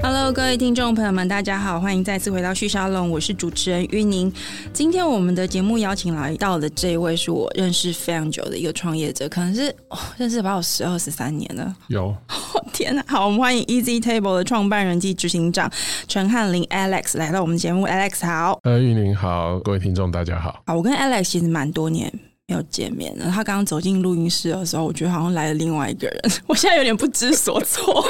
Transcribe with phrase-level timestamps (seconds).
[0.00, 4.32] Hello，各位听众朋友们，大家好，欢迎再次回到旭沙龙，我是主持人玉宁。
[4.72, 11.74] 今天我们的节目邀请来到的这一位是我认识非常久的一个创业者，可能是、哦、认识把我十二十三年了。
[11.88, 13.04] 有，哦、 天哪！
[13.08, 15.70] 好，我们欢迎 Easy Table 的创办人及执行长
[16.06, 17.86] 陈翰林 Alex 来到我们节目。
[17.86, 20.62] Alex 好，呃，玉宁好，各位听众大家好。
[20.66, 22.12] 好，我跟 Alex 其实蛮多年。
[22.48, 23.26] 没有见面了。
[23.26, 26.18] 他刚刚走进录音室的时候，我觉得好像来了另外一个人。
[26.48, 28.04] 我现在有点不知所措。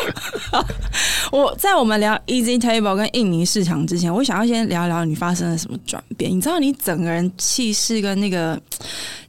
[1.33, 6.31] 我在我们聊 Easy Table 跟印尼市场之前，我想要先聊聊你发生了什么转变。
[6.31, 8.59] 你知道，你整个人气势跟那个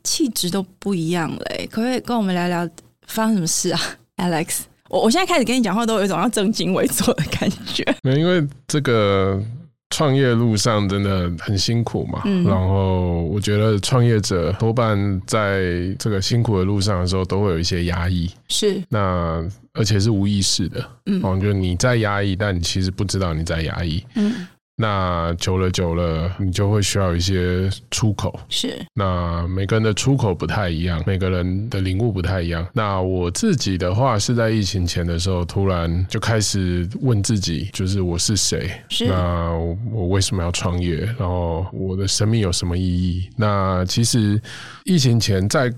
[0.03, 1.45] 气质都不一样了。
[1.71, 2.69] 可不可以跟我们聊聊
[3.07, 3.81] 发生什么事啊
[4.17, 4.59] ，Alex？
[4.89, 7.83] 我我现在开始跟你讲话，都有一种要正襟危坐的感觉。
[8.03, 9.41] 没，因为这个。
[9.89, 15.61] 创业路上真的很辛苦嘛，嗯、然后我觉得创业者多半在
[15.97, 18.81] 这个辛苦的路上的时候，都会有一些压抑，是。
[18.87, 24.47] 那而且是无意识的，嗯，就你在压抑，但你其实不知道你在压抑，嗯。
[24.81, 28.39] 那久了久了，你就会需要一些出口。
[28.47, 28.73] 是。
[28.93, 32.65] 那每个人的出口不太一样，每个人的领悟不太一样。
[32.71, 38.71] 那我自己的话是在疫情前的时候，突然就开始问自己，就是我是谁？
[38.87, 39.05] 是。
[39.07, 39.51] 那
[39.91, 40.95] 我为什么要创业？
[41.19, 43.29] 然后我的生命有什么意义？
[43.35, 44.41] 那其实
[44.85, 45.69] 疫情前，在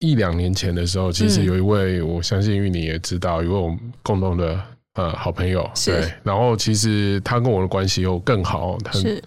[0.00, 4.60] 一两年前的时候，其实有一位，我相信玉你也知道，一位我们共同的。
[4.98, 9.22] 呃，好朋友，对，然后其实他跟我的关系又更好，他是。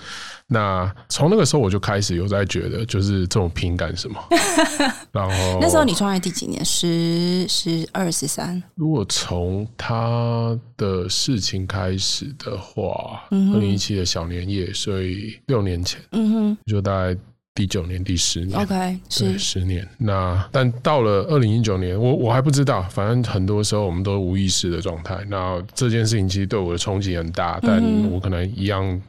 [0.45, 4.22] 那从那个时候我就开始有在觉得，就是这种凭感什么。
[5.13, 6.63] 然后那时候你创业第几年？
[6.66, 8.61] 十、十二、十三？
[8.75, 17.17] 如果从他的事情开始的话，二零一七的小年夜，所以六年前，嗯哼，就大概。
[17.53, 19.88] 第九年，第十年，OK，是十年。
[19.97, 25.17] 那但到了二零一九年，我我还不知道，反正很多时候我们都无意识的状态。
[25.27, 29.01] 那这件事情其实对我的冲击很大，但我可能一样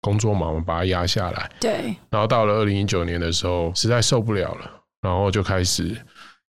[0.00, 1.50] 工作忙，我把它压下来。
[1.58, 1.96] 对。
[2.08, 4.70] 然后到了二零一九年的时候，实在受不了了，
[5.02, 5.96] 然后就开始。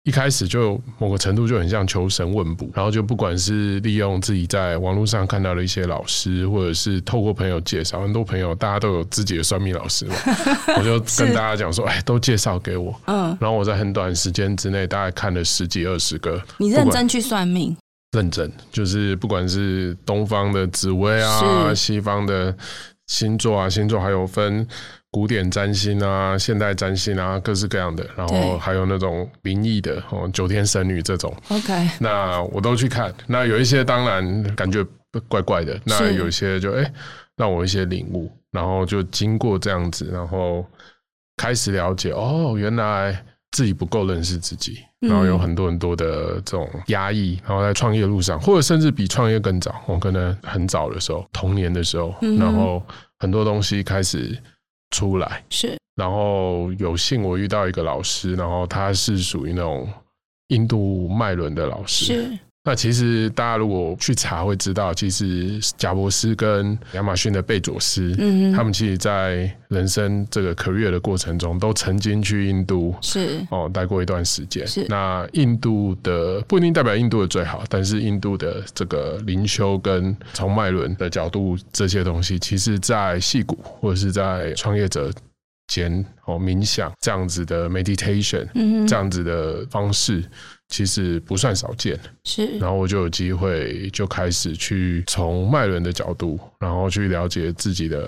[0.09, 10.15] 一开始就某个程度就很像求神问卜，然后就不管是利用自己在网络上看到的一些老师，或者是透过朋友介绍，很多朋友大家都有自己的算命老师嘛，
[10.79, 17.77] 我就跟大家讲说，哎，都介绍给我，嗯，然后我在很短时间之内大概看了十几二十个，你认真去算命，
[18.13, 22.57] 认真就是不管是东方的紫薇啊，西方的
[23.05, 24.67] 星座啊，星座还有分。
[25.11, 31.35] 古典占星啊，现代占星啊，各式各样的，然后还有那种灵异的哦，九天神女这种。
[31.49, 33.11] OK，那我都去看。
[33.25, 34.85] 那有一些当然感觉
[35.27, 36.93] 怪怪的，那有一些就哎、欸，
[37.35, 38.31] 让我一些领悟。
[38.51, 40.63] 然后就经过这样子，然后
[41.37, 47.39] 开始了解哦，原来自己不够认识自己，然后有很多很多的这种压抑。
[47.47, 52.83] 然后在创业路上，或者甚至比创业更早，我可能很早的时候，童年的时候，然后
[53.17, 54.37] 很多东西开始。
[54.91, 55.43] 出来。
[55.49, 59.87] 是，然后有幸我遇到一个老师，然后他是属于那种
[60.47, 62.05] 印度脉轮的老师。
[62.05, 74.67] 是，那其实大家如果去查会知道，其实贾伯斯跟亚马逊的贝佐斯，嗯，他们其实在人生这个 career 的过程中，都曾经去印度是哦待过一段时间。
[74.67, 85.11] 是，那印度的不一定代表印度的最好，但是印度的这个灵修跟从脉轮的角度这些东西，其实在戏骨或者是在创业者
[85.69, 90.23] 间哦冥想这样子的 meditation，嗯，这样子的方式。
[90.69, 92.45] 其实不算少见，是。
[92.59, 98.07] 然后我就有机会就开始去从脉轮的角度，然后去了解自己的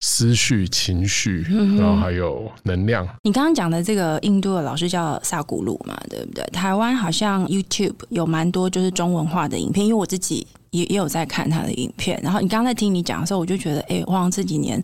[0.00, 1.40] 思绪、情绪，
[1.78, 3.08] 然后还有能量。
[3.22, 6.44] 你刚刚讲的这个印度的老师叫萨古鲁嘛，对不对？
[6.52, 12.20] 台湾好像 YouTube 有蛮多就是中文化的影片，因为我自己也也有在看他的影片。
[12.22, 14.80] 然后你刚才听你讲的时候，我就觉得，哎，我好像这几年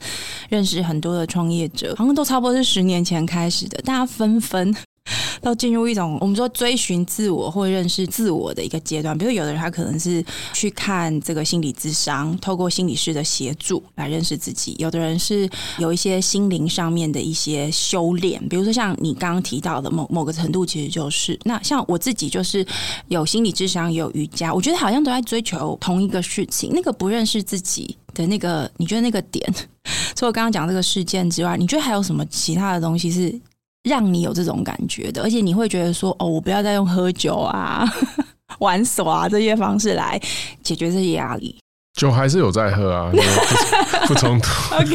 [0.49, 4.75] 认识很多的创业者，好像都差不多是十年前开始的，大家纷纷。
[5.43, 22.65] 到进入一种我们说追寻自我或认识自我的一个阶段，比如有的人他可能是去看这个心理智商，透过心理师的协助来认识自己；有的人是有一些心灵上面的一些修炼，比如说像你刚刚提到的某某个程度，其实就是那像我自己就是
[23.09, 26.71] 有心理智商，有瑜伽，我觉得好像都在追求同一个事情。
[26.73, 29.53] 那个不认识自己的那个，你觉得那个点，
[30.15, 33.41] 除了刚刚讲这个事件之外，你觉得还有什么其他的东西是？
[33.85, 37.85] 让你有这种感觉的，而且你会觉得说：“哦，我不要再用喝酒啊、
[38.61, 40.21] 玩耍啊这些方式来
[40.63, 41.57] 解决这些压力。”
[41.99, 43.13] 酒还是有在喝啊，
[44.09, 44.75] 不冲突。
[44.77, 44.95] OK，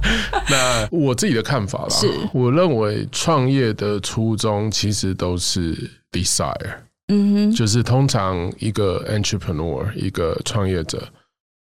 [0.48, 5.74] 那我自己的看法啦，是我认为创业的初衷其实都是
[6.10, 6.74] desire，
[7.08, 11.06] 嗯哼，就是通常一个 entrepreneur 一个创业者，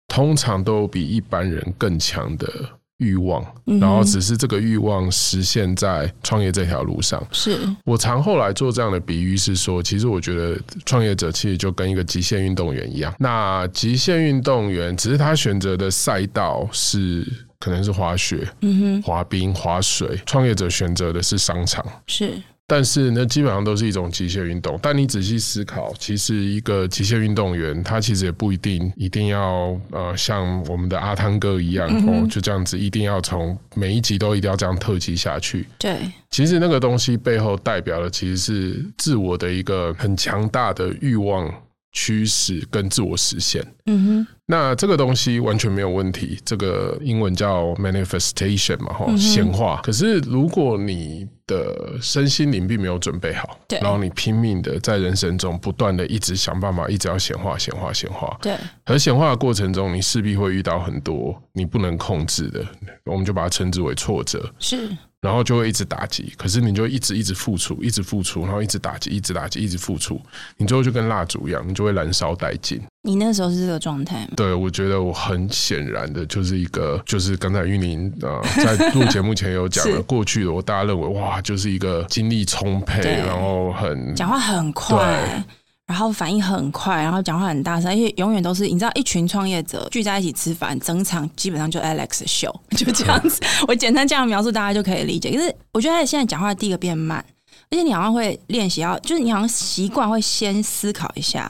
[0.10, 2.52] 通常都比一般人更强的。
[2.98, 3.46] 欲望，
[3.80, 7.26] 然后只是这个欲望实现在创业这条路上。
[7.32, 13.14] 是我常后来做这样的比喻是说，其实我觉得创业者其实就跟一个极限运动员一样。
[13.20, 17.26] 那极限运动员只是他选择的赛道是
[17.60, 21.86] 可能是滑雪、嗯哼，滑冰、滑水，创业者选择的是商场。
[22.08, 22.42] 是。
[22.68, 24.78] 但是呢，基本上都是一种极限运动。
[24.82, 35.66] 但你仔细思考，其实一个极限运动员，他其实也不一定一定要呃像我们的阿汤哥一样哦，就这样子，一定要从每一集都一定要这样特辑下去。
[35.80, 35.98] 对，
[36.30, 41.50] 其实那个东西背后代表的其实是自我的一个很强大的欲望。
[41.94, 46.40] 驱使跟自我实现，嗯哼，那这个东西完全没有问题。
[46.46, 49.82] 这个英文叫 manifestation 嘛，哈，显化。
[49.84, 58.56] 可是如果你的身心灵并没有准备好，对，然后你拼命的在人生中不断的一直想办法，一直要显化、显化、显化，对。
[58.86, 62.66] 而显化的过程中，你势必会遇到很多你不能控制的，
[63.04, 64.90] 我们就把它称之为挫折，是。
[65.20, 70.22] 然后就会一直打击，可是你就一直一直付出，一直付出，然后一直打击，一直打击，一直付出，
[70.58, 72.80] 你最后就跟蜡烛一样，你就会燃烧殆尽。
[73.08, 74.28] 你那时候是这个状态吗？
[74.36, 85.44] 对，我觉得我很显然的就是一个，就是刚才玉宁啊、呃、 在录节目前有讲了，过去的我大家认为哇，就是一个精力充沛，然后很讲话很快。
[85.88, 93.40] 然后反应很快，然后讲话很大声，而且永远都是你知道，一群创业者聚在一起吃饭，整场基本上就 Alex 秀， 就这样子。
[93.70, 95.32] 我简单这样描述，大家就可以理解。
[95.32, 97.24] 可是我觉得他现在讲话第一个变慢，
[97.72, 101.50] 而且你好像会练习要，就是你好像习惯会先思考一下，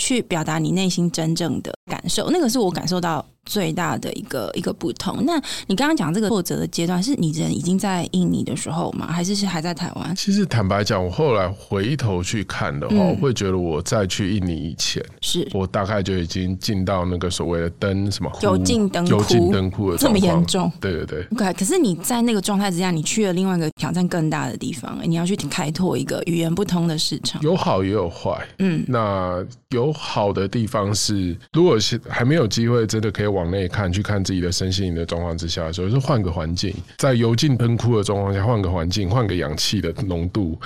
[0.00, 2.30] 去表达你内心真正的感受。
[2.30, 3.24] 那个是我感受到。
[3.50, 5.24] 最大的一个一个不同。
[5.24, 9.10] 那你刚刚讲这个挫折的阶段，是你人已经在印尼的时候吗？
[9.10, 10.14] 还是是还在台湾？
[10.14, 20.70] 其实坦白讲，我后来回头去看的话，嗯、我会觉得我在去印尼以前，是我大概就已经进到那个所谓的灯什么油尽灯油尽灯枯的这么严重。
[20.80, 21.26] 对对对。
[21.32, 27.42] OK，可是你在那个状态之下，你去了另外一个挑战更大的地方，你要去开拓一个语言不通的市场。
[27.42, 28.46] 有好也有坏。
[28.60, 33.39] 嗯，那有好的地方是，如果是还没有机会，真的可以往。
[33.40, 40.58] 往内看，去看自己的身心灵的状况之下，所以是换个环境，在油尽灯枯的状况下，换个环境，换个氧气的浓度，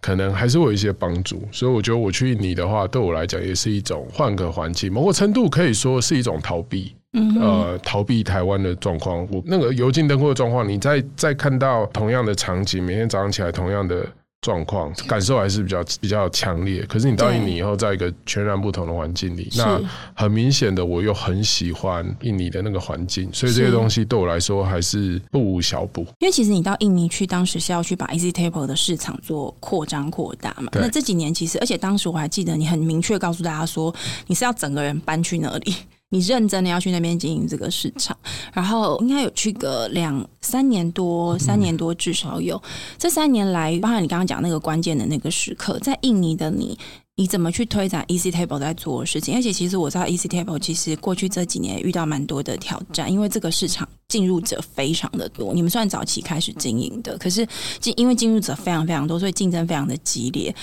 [0.00, 1.42] 可能还是会有一些帮助。
[1.50, 6.94] 所以我觉得我去印尼的话，对我来讲也是一种换个环境，某个程度可以说是一种逃避。
[7.14, 9.26] 嗯，呃，逃避台湾的状况。
[9.30, 14.06] 我那个油尽灯枯的状况，你在在看到同样的场景，每天早上起来同样的。
[14.40, 19.80] 状况感受还是比较比较强烈，可是你到印尼以后，在一个全然不同的环境里，那
[20.14, 26.06] 很明显的，我又很喜欢印尼的那个环境，所以这些东西对我来说还是不无小补。
[26.20, 30.70] 因为其实你到印尼去，当时是要去把 Easy Table 的市场做扩张扩大嘛。
[30.72, 33.92] 那这几年其实，而且当时我还记得你很明确告诉大家说，
[34.28, 35.74] 你是要整个人搬去那里。
[36.10, 38.16] 你认真的要去那边经营这个市场，
[38.52, 42.60] 然后应该有去个两三年多，三年多至少有。
[42.96, 46.78] 这三年来，包含你刚刚讲那个关键的那个时刻，在印尼的你，
[47.16, 49.34] 你怎么去推展 Easy Table 在做的事情？
[49.34, 55.52] 而且其实我知道 Easy Table 其实过去这几年遇到蛮多的挑战，因为这个市场进入者非常的多。
[55.52, 57.46] 你们算早期开始经营的，可是
[57.80, 60.54] 进因为进入者非常非常多，所以竞争非常的激烈。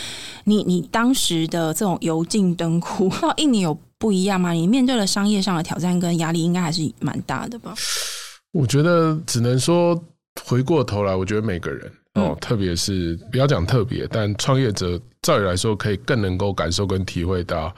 [0.45, 3.77] 你你当时的这种油尽灯枯， 到印尼有。
[4.05, 4.51] 不一样吗？
[4.51, 7.73] 你面对了商业上的挑战跟压力，应该还是蛮大的吧？
[8.51, 9.99] 我觉得只能说
[10.43, 17.75] 回过头来，我觉得每个人哦，嗯、特别是不要讲特别，但创业者照理来说，可以更能够感受跟体会到，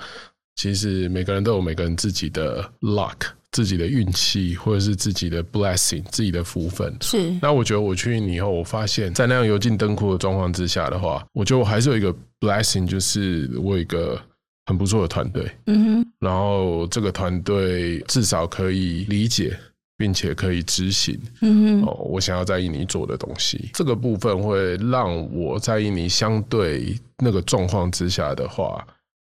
[0.58, 3.16] 其实每个人都有每个人自己的 luck、
[3.54, 6.94] 自己的运气，或者是自己的 blessing、自己的福分。
[7.00, 7.34] 是。
[7.42, 14.22] 那我觉得我去印尼以后，我发现，在那样油尽灯枯的状况之下的话，我觉得我还是有一个 blessing，就是我有一个。
[14.68, 19.58] 很不错的团队，嗯哼，然后这个团队至少可以理解，
[19.98, 28.86] 并且可以执行，嗯哼，哦，我想要在印尼做的东西，这个部分会让我在印尼相对那个状况之下的话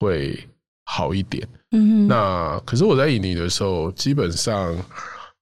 [0.00, 0.38] 会
[0.84, 4.76] 好一点，嗯哼，那可是我在印尼的时候，基本上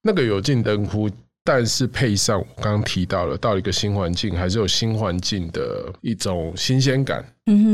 [0.03, 1.09] 那个油尽灯枯。
[1.51, 7.25] 但是配上我刚刚提到了，到一个新环境，还是有新环境的一种新鲜感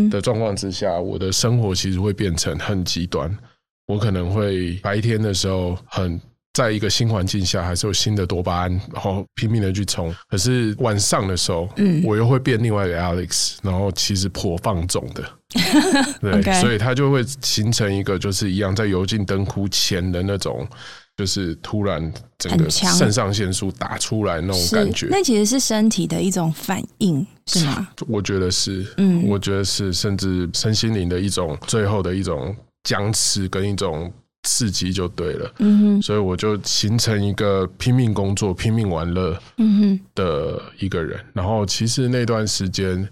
[0.09, 3.29] 的状况之下，我的生活其实会变成很极端。
[3.87, 6.17] 我可能会白天的时候很
[6.53, 10.15] 在一个新环境下，还是有新的多巴胺，然后拼命的去冲。
[10.29, 15.21] 可是晚上的时候，嗯，我又会变另外一个 Alex，然后其实颇放纵的。
[16.21, 20.65] 对.所以它就会形成一个就是一样在油尽灯枯前的那种。
[21.17, 27.87] 就是突然整个肾上腺素打出来那种感觉，那其实是身体的一种反应，是吗？
[28.07, 34.11] 我觉得是，嗯，我觉得是，甚至身心灵的一种最后的一种僵持跟一种
[34.43, 41.19] 刺激就对了，嗯哼，所以我就形成一个拼命工作、拼命玩乐，嗯哼的一个人。
[41.33, 43.07] 然后其实那段时间。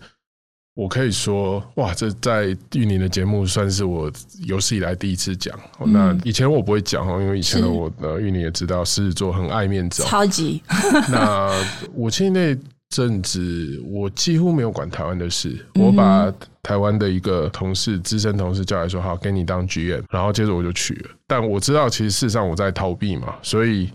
[0.75, 4.11] 我可以说，哇，这在玉林的节目算是我
[4.45, 5.57] 有史以来第一次讲。
[5.79, 10.61] 嗯、那以前我不会讲哦，因为以前的我，呃，玉宁也知道，狮子座很爱面子，超级。
[11.11, 11.51] 那
[11.93, 12.57] 我其实那
[12.89, 21.09] 阵子，我几乎没有管台湾的事，我把台湾的一个同事、资深同事叫来说，好，给你当 GM，然后接着我就去了。
[21.27, 23.89] 但我知道，其实事实上我在逃避嘛，所以。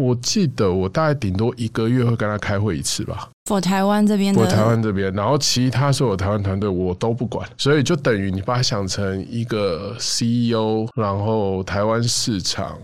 [0.00, 3.28] 我记得我大概顶多一个月会跟他开会一次吧。
[3.44, 12.78] for 台湾这边，for 台湾这边，然后其他所有台湾团队我都不管，所以就等于你把它想成一个 CEO，然后台湾市场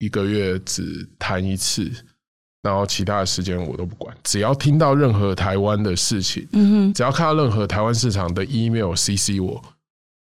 [0.00, 1.90] 一个月只谈一次，
[2.62, 9.62] 然后其他的时间我都不管，只要听到任何台湾的事情，嗯哼，只要看到任何台湾市场的 email CC 我。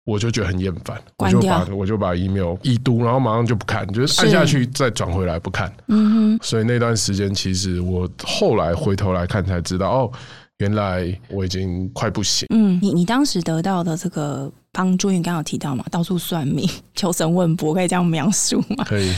[0.08, 5.70] 我就觉得很厌烦，我就把我就把 email 已读，然后马上就不看，就是按下去再转回来不看。
[5.90, 10.12] 嗯哼，所以那段时间其实我后来回头来看才知道，哦，
[10.60, 12.48] 原来我已经快不行。
[12.56, 15.84] 嗯，你你当时得到的这个帮助，你刚刚有提到嘛？
[15.92, 18.86] 到处算命、 求神问卜，可以这样描述吗？
[18.88, 19.14] 可以。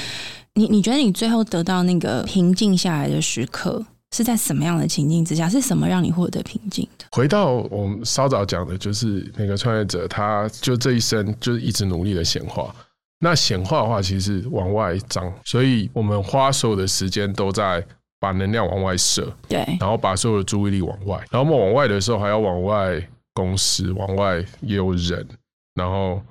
[0.56, 3.86] 你你觉得你最后得到那个平静下来的时刻？
[4.12, 5.48] 是在什么样的情境之下？
[5.48, 7.06] 是什么让你获得平静的？
[7.12, 12.74] 回到我们稍早讲的，就是那个创业者，他就这一生就是一直努力的显化。
[13.20, 17.86] 那显化的话，其实往外长，所以我们花所有的时间都在
[18.20, 21.18] 把能量往外射，对，然后把所有的注意力往外。
[21.30, 25.28] 然后我们往外的时候，还要往外公司，往外也有人，
[25.76, 26.22] 然后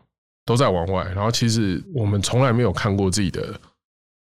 [0.45, 1.05] 都在往外。
[1.15, 3.55] 然后其实我们从来没有看过自己的。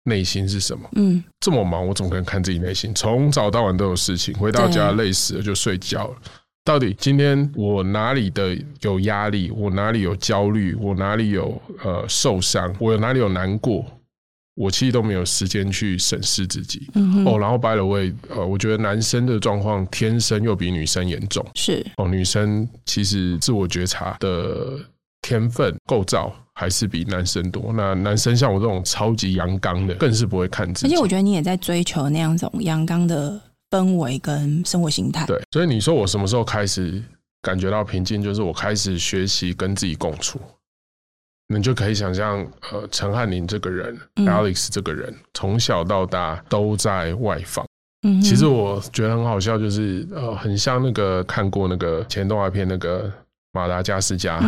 [0.09, 0.89] 内心是什么？
[0.97, 2.93] 嗯，这么忙，我怎么可能看自己内心？
[2.93, 6.15] 从早到晚都有事情，回到家累死了就睡觉了。
[6.65, 9.49] 到底今天我哪里的有压力？
[9.51, 10.75] 我哪里有焦虑？
[10.75, 12.75] 我哪里有呃受伤？
[12.79, 13.85] 我哪里有难过？
[14.55, 16.89] 我其实都没有时间去审视自己。
[16.93, 21.45] 嗯哦，然后 by the way，呃，我觉得男生的状况天生又比女生严重。
[21.55, 24.77] 是哦，女生其实自我觉察的
[25.21, 26.35] 天分构造。
[26.59, 27.71] 还是比男生多。
[27.73, 30.87] 那男生像我这种超级阳刚的，更是不会看自己。
[30.87, 33.39] 而且我觉得你也在追求那样种阳刚的
[33.71, 35.25] 氛围跟生活形态。
[35.25, 37.01] 对，所以你说我什么时候开始
[37.41, 38.21] 感觉到平静？
[38.21, 40.37] 就是我开始学习跟自己共处。
[41.47, 47.65] 你就可以想象，呃，陈汉林这个人，嗯，Alex 这个人，从小到大都在外放。
[48.05, 53.09] 嗯，其实我觉得很好笑，就是呃，很像那个看过那个前动画片那个。
[53.51, 54.39] 马达加斯加，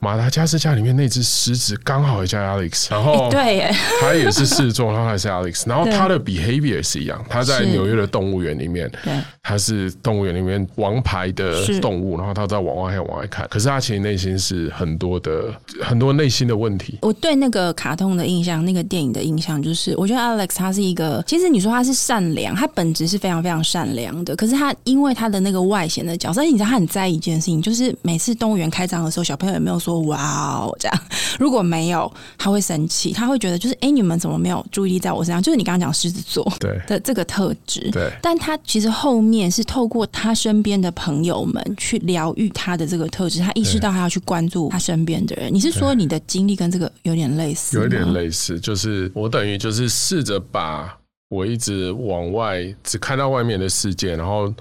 [0.00, 3.70] 马达加斯加里面那只狮子刚好也叫 Alex，然后对，
[4.02, 16.98] 他也是狮子座，然后还是 Alex， 然后他的 behavior 是一样，他在纽约的动物园里面，对，他是动物园里面王牌的动物，然后他在往外看，往外看，可是他其实内心是很多的很多内心的问题。
[17.02, 28.36] 我对那个卡通的印象，那个电影的印象，就是我觉得 Alex 他是一个，其实你说他是善良，他本质是非常非常善良的，可是他因为他的那个外显的角色，你知道他很在意一件事情，就是每次。
[28.40, 30.18] 动物园开张的时候，小朋友有没有说“哇
[30.54, 31.00] 哦”这样？
[31.38, 37.90] 如果没有，他会生气，他会觉得就是“哎，你们怎么没有注意力在我身上？”就是你刚刚讲狮子座对的这个特质。
[37.92, 45.52] 对，但他其实后面是透过他身边的朋友们去疗愈他的这个特质，他意识到他要去关注他身边的人。
[45.52, 47.76] 你是说你的经历跟这个有点类似？
[47.76, 54.52] 有点类似，就是我等于就是试着把我一直往外只看到外面的世界，然后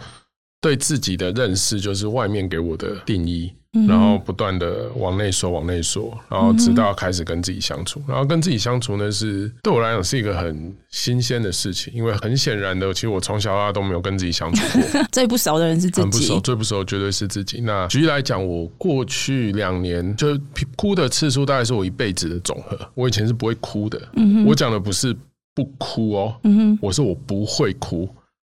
[0.61, 3.51] 对自己的认识就是外面给我的定义。
[3.87, 8.01] 然后不断的往内缩，往内缩，然后直到开始跟自己相处。
[8.07, 15.03] 然后跟自己相处呢，是对我来讲是一个很新鲜的事情，因为很显然的，其实我从小到大都没有跟自己相处过。
[15.11, 17.61] 最不熟的人是自己，很不熟，最不熟绝对是自己。
[17.61, 20.27] 那举例来讲，我过去两年就
[20.75, 22.75] 哭的次数，大概是我一辈子的总和。
[22.95, 24.01] 我以前是不会哭的，
[24.47, 25.15] 我讲的不是
[25.53, 26.35] 不哭哦，
[26.81, 28.09] 我是我不会哭。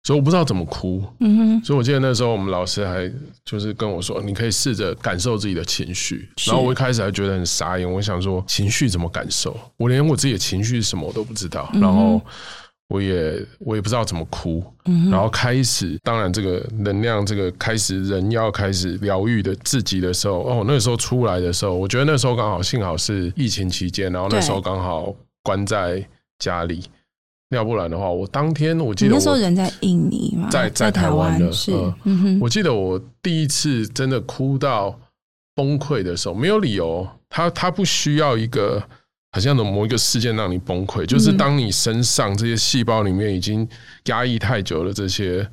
[0.02, 1.64] 所以我不知道怎么哭，嗯哼。
[1.64, 3.10] 所以我记得那时候我们老师还
[3.44, 6.28] 就是跟我说，你可以试着感受自己的情绪。
[6.46, 9.54] 然后我一开始还觉得很傻眼，我想说情绪怎么感受？
[9.76, 11.70] 我连我自己的情绪是什么我都不知道。
[11.74, 12.20] 然后
[12.88, 14.64] 我也我也不知道怎么哭。
[14.86, 26.02] 嗯然后开始，当然这个能量，这个开始人要开始疗愈的自己的时候，哦，那个时候出来的时候，我觉得那时候刚好幸好是疫情期间，然后那时候刚好关在
[26.38, 26.84] 家里。
[27.50, 31.72] 要不然的话，我当天我记得我那时候人在印尼嘛，在在台湾的，是，
[32.04, 34.98] 嗯哼，我记得我第一次真的哭到
[35.54, 38.80] 崩溃的时候，没有理由，他他不需要一个
[39.32, 43.68] 好像的某一个事件让你崩溃，就是当你身上这些细胞里面已经
[44.04, 45.44] 压抑太久了这些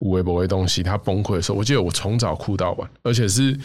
[0.00, 3.58] 无微不微东西，它崩溃的时候，我记得我从早哭到晚，而且是。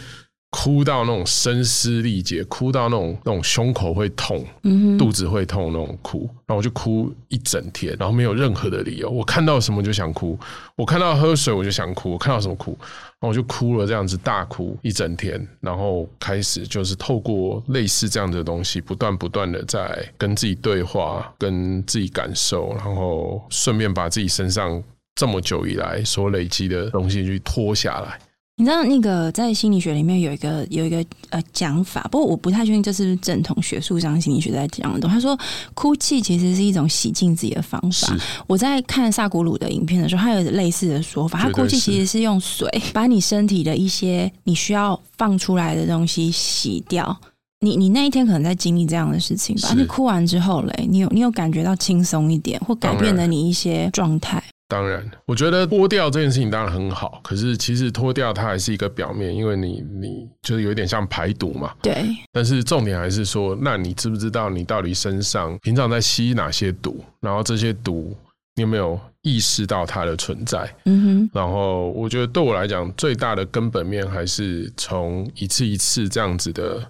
[0.58, 9.10] 哭到那种声嘶力竭，哭到那种那种胸口会痛，嗯、肚子会痛那种哭，然后我就哭一整天，然后没有任何的理由。
[9.10, 10.38] 我看到什么就想哭，
[10.74, 24.82] 我看到喝水我就想哭，我看到什么哭，然后我就哭了，这样子大哭一整天，然后开始就是透过类似这样的东西，不断不断的在跟自己对话，跟自己感受，然后顺便把自己身上
[25.16, 28.18] 这么久以来所累积的东西去脱下来。
[28.58, 35.06] 你知道那个在心理学里面有一个有一个呃讲法，不过我不太确定这是不是正统学术上心理学在讲的。
[35.06, 35.38] 他说，
[35.74, 38.16] 哭泣其实是一种洗净自己的方法。
[38.46, 41.38] 我在看萨古鲁的影片的时候，他有类似的说法。
[41.38, 47.14] 他哭泣其实是用水把你身体的一些你需要放出来的东西洗掉。
[47.60, 49.74] 你你那一天可能在经历这样的事情吧？
[49.76, 54.42] 你哭完之后嘞，你有你有感觉到轻松一点，或改变了你一些状态？
[54.68, 61.72] 当然，我觉得脱掉这件事情当然很好，可是其实脱掉它还是一个表面，因为你你就是有点像排毒嘛。
[61.80, 62.04] 对。
[62.32, 67.00] 但是重点还是说，那你知不知道你到底身上平常在吸哪些毒？
[67.20, 68.12] 然后这些毒
[68.56, 70.68] 你有没有意识到它的存在？
[70.86, 71.30] 嗯哼。
[71.32, 76.84] 然后我觉得对我来讲，最大的根本面还是从一次一次这样子的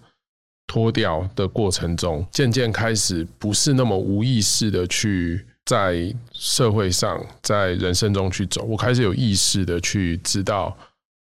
[0.67, 5.45] 脱掉的过程中，渐渐开始不是那么无意识的去。
[5.67, 10.75] 在社会上，在人生中去走，我开始有意识的去知道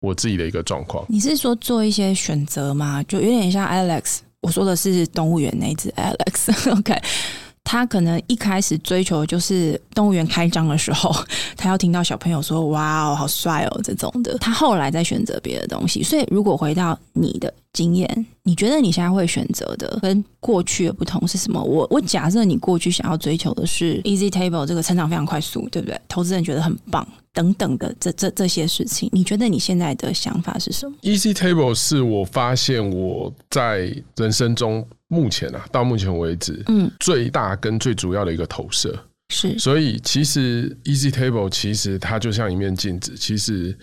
[0.01, 1.07] 我自己的一个状况。
[1.09, 3.03] 你是说做一些选择吗？
[3.05, 6.77] 就有点像 Alex，我说的是动物园那只 Alex。
[6.77, 6.93] OK，
[7.65, 11.15] 他可能一开始追求的就是动物园开张的时候，
[11.57, 14.37] 他要听到小朋友说“哇哦，好帅哦”这种的。
[14.39, 16.03] 他后来再选择别的东西。
[16.03, 18.27] 所以，如果回到你的经验。
[18.45, 21.63] 你觉得你现在会选择的跟过去的不同是什么？
[21.63, 25.97] 我我假设你过去想要追求的是 Easy Table 这个成长非常快速，对不对？
[26.09, 38.99] 投资人觉得很棒等等的这这这些事情，你觉得你现在的想法是什么？Easy Table 是我发现我在人生中目前啊，到目前为止，嗯，最大跟最主要的一个投射
[39.29, 43.77] 是，所以其实 Easy Table 其实它就像一面镜子，其实。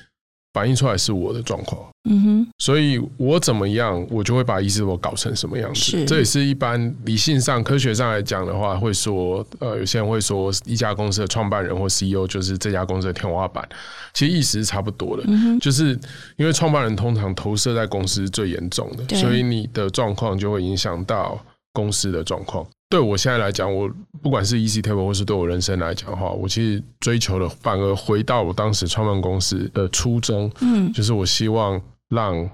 [0.54, 5.80] 反映出来是我的状况，嗯哼，所以我怎么样，我就会把 Easy Table 搞成什么样子。
[5.80, 13.68] 是，这也是一般理性上、科学上来讲的话，会说，呃，有些人会说，一家公司的创办人或 CEO 就是这家公司的天花板。
[14.14, 15.98] 其实意思是差不多的，嗯，就是
[16.38, 21.40] 因为创办人通常投射在公司最严重的，所以你的状况就会影响到
[21.74, 22.66] 公司的状况。
[22.90, 23.88] 对我现在来讲，我
[24.20, 32.50] 不管是 Easy Table 或是对我人生来讲的话，我其实追求的反而回到我当时创办公司的初衷，嗯，就是我希望让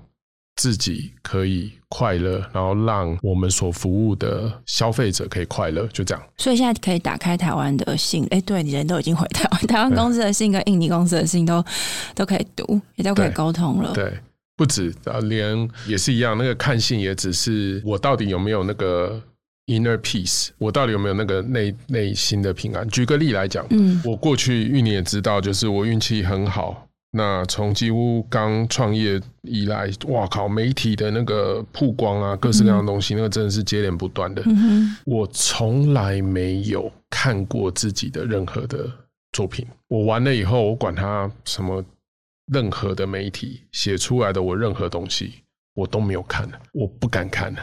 [0.58, 6.22] 自己可以快乐，然后让我们所服务的消费者可以快乐，就这样。
[6.36, 11.64] 所以现在可以打开台湾的信，哎，对，你人都已经回台湾，台湾公司的信跟印尼公司的信都
[12.14, 13.94] 都可以读，也都可以沟通了。
[13.94, 14.12] 对，
[14.58, 19.22] 不止啊，连也是一样，那个看信也只是我到底有没有那个。
[19.68, 22.88] Inner peace，我到底有没有那个内内心的平安？
[22.90, 26.88] 举个例来讲，嗯，我过去玉你也知道，就是我运气很好。
[27.12, 34.44] 那从几乎刚创业以来，哇靠，媒体的那个曝光啊，各式各样的东西，嗯、那个真的是接连不断的。
[34.46, 38.88] 嗯、我从来没有看过自己的任何的
[39.32, 39.66] 作品。
[39.88, 41.84] 我完了以后，我管他什么，
[42.52, 45.36] 任何的媒体写出来的我任何东西，
[45.74, 47.56] 我都没有看，我不敢看。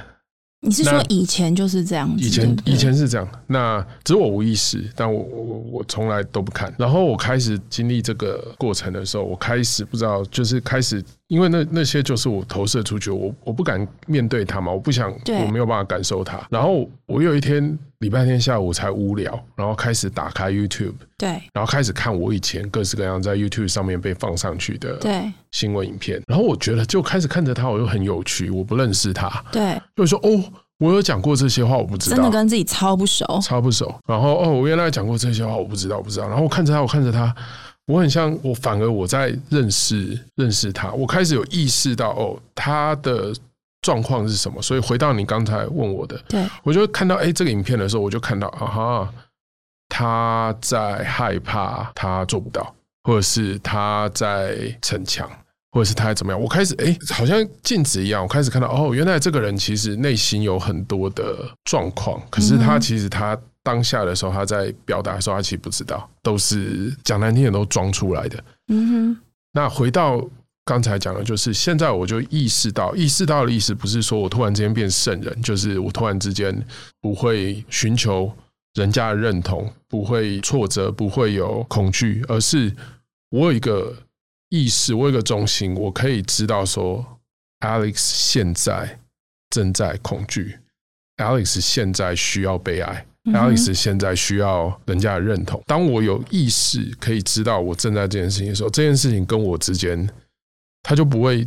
[0.65, 2.25] 你是说以前就是这样子？
[2.25, 6.73] 以前以前是这样，那只是我无意识，但我我我从来都不看。
[6.79, 16.39] 然后我开始经历这个过程的时候，我开始不知道，就是开始，因为那那些就是我投射出去，我我不敢面对它嘛，我不想，我没有办法感受它。
[16.51, 30.45] 然后我有一天礼拜天下午才无聊，然后开始打开 YouTube，对，然后开始看我以前各式各样在 YouTube 上面被放上去的对新闻影片，然后我觉得就开始看着它，我又很有趣，我不认识它，对，就说哦。
[30.79, 33.95] 我有讲过这些话，我不知道，真的跟自己超不熟，超不熟。
[34.05, 36.27] 然后哦，我原来讲过这些话，我不知道，我不知道。
[36.27, 37.33] 然后我看着他，我看着他，
[37.87, 40.93] 我很像我，反而我在认识认识他。
[40.93, 43.35] 我开始有意识到哦，他的
[43.81, 44.61] 状况是什么。
[44.63, 49.15] 所以回到你刚才问我的，对，我就看到哎，这个影片的时候，我就看到啊哈，
[49.89, 55.29] 他在害怕，他做不到，或者是他在逞强。
[55.75, 56.39] 或者是他还怎么样？
[56.39, 68.45] 我开始哎、欸，好像镜子一样，我开始看到哦，原来这个人其实内心有很多的状况，可是他其实他当下的时候，他在表达的时候，他其实不知道，都是讲难听点都装出来的。
[68.69, 69.21] 嗯哼。
[69.53, 70.27] 那回到
[70.65, 76.57] 刚才讲的，就是现在我就意识到，意识到的意思不是说我突然之间变圣人，就是我突然之间
[77.01, 78.33] 不会寻求
[78.75, 82.75] 人家的认同，不会挫折，不会有恐惧，而是
[83.31, 83.95] 我有一个
[84.49, 87.05] 意识，我有一个中心，我可以知道说
[87.61, 88.99] ，Alex 现在
[89.51, 90.59] 正在恐惧
[91.19, 93.07] ，Alex 现在需要被爱。
[93.25, 95.63] Alex 现在需要人家的认同。
[95.67, 100.09] 当我有意识可以知道我正在这件事情的时候，这件事情跟我之间，
[100.83, 101.47] 他就不会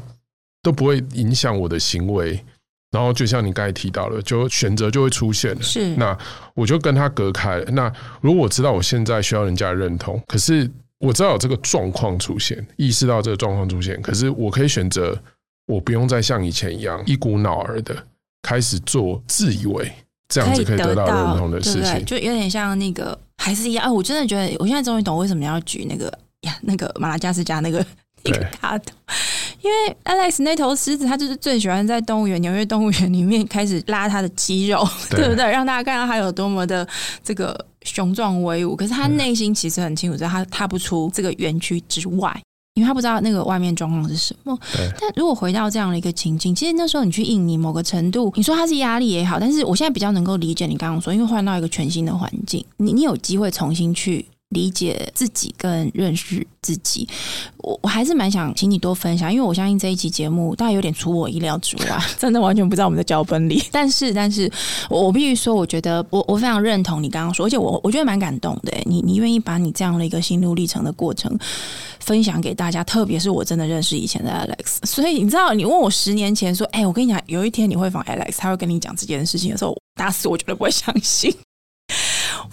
[0.61, 2.43] 都不会影响我的行为。
[2.91, 5.61] 然后就像你刚才提到了，就选择就会出现了。
[5.61, 6.17] 是，那
[6.53, 7.65] 我就跟他隔开了。
[7.71, 15.21] 那如果我知道我现在需要人家的认同，可是我知道有这个状况出现，意识到这个状况出现，可是我可以选择，
[15.67, 18.07] 我不用再像以前一样一股脑儿的
[18.41, 19.91] 开始做自以为。
[20.27, 23.87] 这样子可以得到认同的事情，对对，就有点像那个，还是一样。
[23.87, 26.11] 哦，我真的觉得，我现在终于懂为什么要举那个
[26.41, 27.85] 呀，那个马拉加斯加那个
[28.23, 28.93] 那个大头，
[29.61, 35.49] 因为 Alex 那头狮子，他就是最喜欢在动物园、纽约动物园里面开始拉他的肌肉，对， 对不对？
[35.49, 36.87] 让大家看到他有多么的
[37.23, 38.75] 这个雄壮威武。
[38.75, 42.41] 可是他内心其实很清楚，在他踏不出这个园区之外。
[42.75, 44.57] 因为他不知道那个外面状况是什么，
[44.99, 54.25] 但如果回到这样的一个情境，其实那时候你去印尼某个程度，你说他是压力也好，但是我现在比较能够理解你刚刚说，因为换到一个全新的环境，你你有机会重新去。
[54.49, 57.07] 理解自己跟认识自己，
[57.57, 63.61] 我我还是蛮想请你多分享，因为我相信这一期节目大概有点出我意料之外， 真的完全不在我们的脚本里。
[63.71, 64.49] 但是，但是
[64.89, 68.71] 我我必须说，我觉得我我非常认同你刚刚说，而且我我觉得蛮感动的。
[68.85, 71.37] 你你愿意把你这样的一个心路历程的过程
[71.99, 81.35] 分享给大家，特别是我真的认识以前的 Alex，所以你知道，你问我十年前说，哎，我跟你讲，有一天你会访 Alex，他会跟你讲这件事情的时候，打死我绝对不会相信。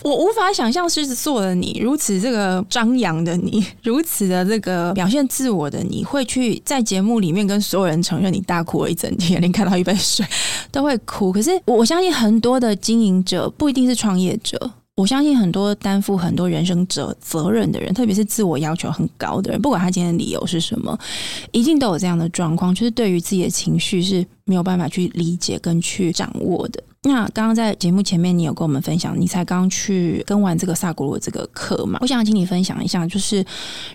[0.03, 10.25] 我无法想象狮子座的你，如此这个张扬的你， 如此的这个表现自我的你，会去在节目里面跟所有人承认你大哭了一整天，连看到一杯水
[10.71, 11.33] 都会哭。
[11.33, 20.99] 可是我相信很多的经营者不一定是创业者，我相信很多担负很多人生责责任的人，特别是自我要求很高的人，不管他今天的理由是什么，
[21.53, 26.83] 一定都有这样的状况，就是对于自己的情绪是没有办法去理解跟去掌握的。
[27.05, 31.99] 那刚刚在节目前面，你有跟我们分享，你才刚去跟完这个萨古罗这个课嘛？
[32.01, 33.45] 我想请你分享一下，就是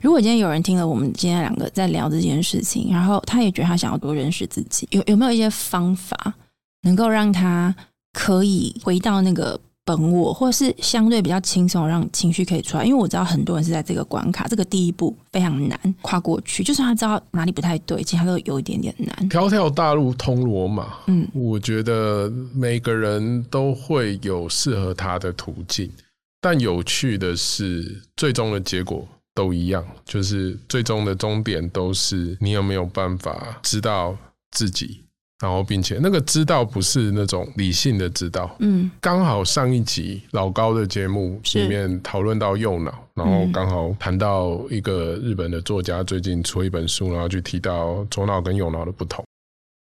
[0.02, 6.34] 如果今天有人听了我们今天两个在聊这件事情，然后他也觉得他想要多认识自己，有有没有一些方法
[6.82, 7.74] 能够让他
[8.12, 9.60] 可以回到那个？
[9.88, 12.84] 本我，或者是相对比较轻松，让情绪可以出来。
[12.84, 16.62] 因为我知道很多人是在这个关卡，这个第一步非常难跨过去。
[16.62, 19.30] 就算他知道哪里不太对，其实他都有一点点难。
[19.30, 25.90] 条条大路通罗马，嗯，我觉得每个人都会有适合他的途径。
[26.42, 34.18] 但有趣的是，最终的结果都一样，就是最终的终点都是你有没有办法知道
[34.52, 35.07] 自己。
[35.40, 49.24] 然后，并且那个知道不是那种理性的知道，嗯，刚好上一集老高的节目里面讨论到右脑，然后刚好谈到一个日本的作家最近出一本书，然后就提到左脑跟右脑的不同。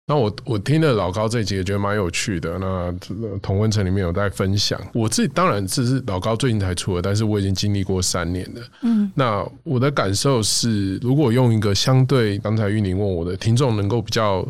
[0.08, 2.60] 那我我听了老高这一集，也觉得蛮有趣的。
[2.60, 2.94] 那
[3.42, 8.62] 同温层里面有在分享，我自己当然这是老高最近才出的，但是我已经经历过三年了。
[8.82, 14.46] 嗯，那我的感受是，如果用一个相对刚才玉宁问我的听众能够比较。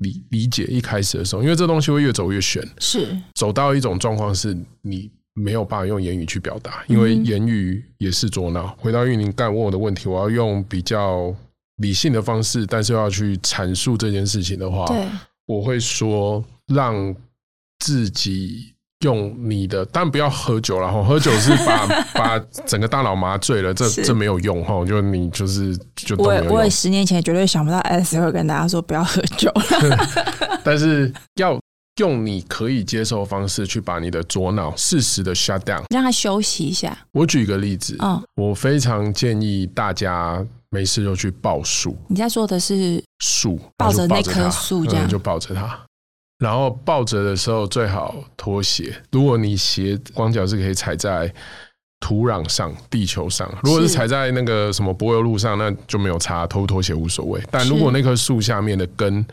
[0.00, 8.76] 理理解一开始的时候，因为这东西会越走越悬，是走到一种状况，是你没有办法用言语去表达，因为言语也是左脑。
[8.78, 11.34] 回到玉林干问我的问题，我要用比较
[11.76, 14.84] 理性的方式，但是要去阐述这件事情的话，
[15.46, 17.16] 我会说让
[17.78, 18.74] 自己。
[19.00, 21.02] 用你的，但不要喝酒了哈。
[21.02, 24.84] 喝酒是把 把整个大脑麻醉了，这这没有用哈。
[24.84, 26.54] 就你就是就都没有用。
[26.54, 29.50] 我也十年前绝对想不到 S 会跟大家说不要喝酒
[30.62, 31.58] 但是要
[31.96, 36.96] 用你可以接受的方式去把你的左脑适时的 shut down，让它休息一下。
[37.12, 41.96] 我举一个例子，嗯，我非常建议大家没事就去抱树。
[42.08, 45.78] 你在说的是树，抱着那棵树这样，就抱着它。
[46.40, 48.92] 然后抱着的时候最好脱鞋。
[49.12, 51.32] 如果你鞋光脚是可以踩在
[52.00, 57.40] 土壤上、地球上，如果是踩在那个什么柏油路上，那就没有差，脱不脱鞋无所谓。
[57.50, 59.24] 但如果那棵树下面的根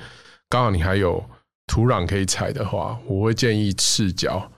[0.49, 1.23] 刚好你还有
[1.65, 4.51] 土壤可以踩的话，我会建议赤脚，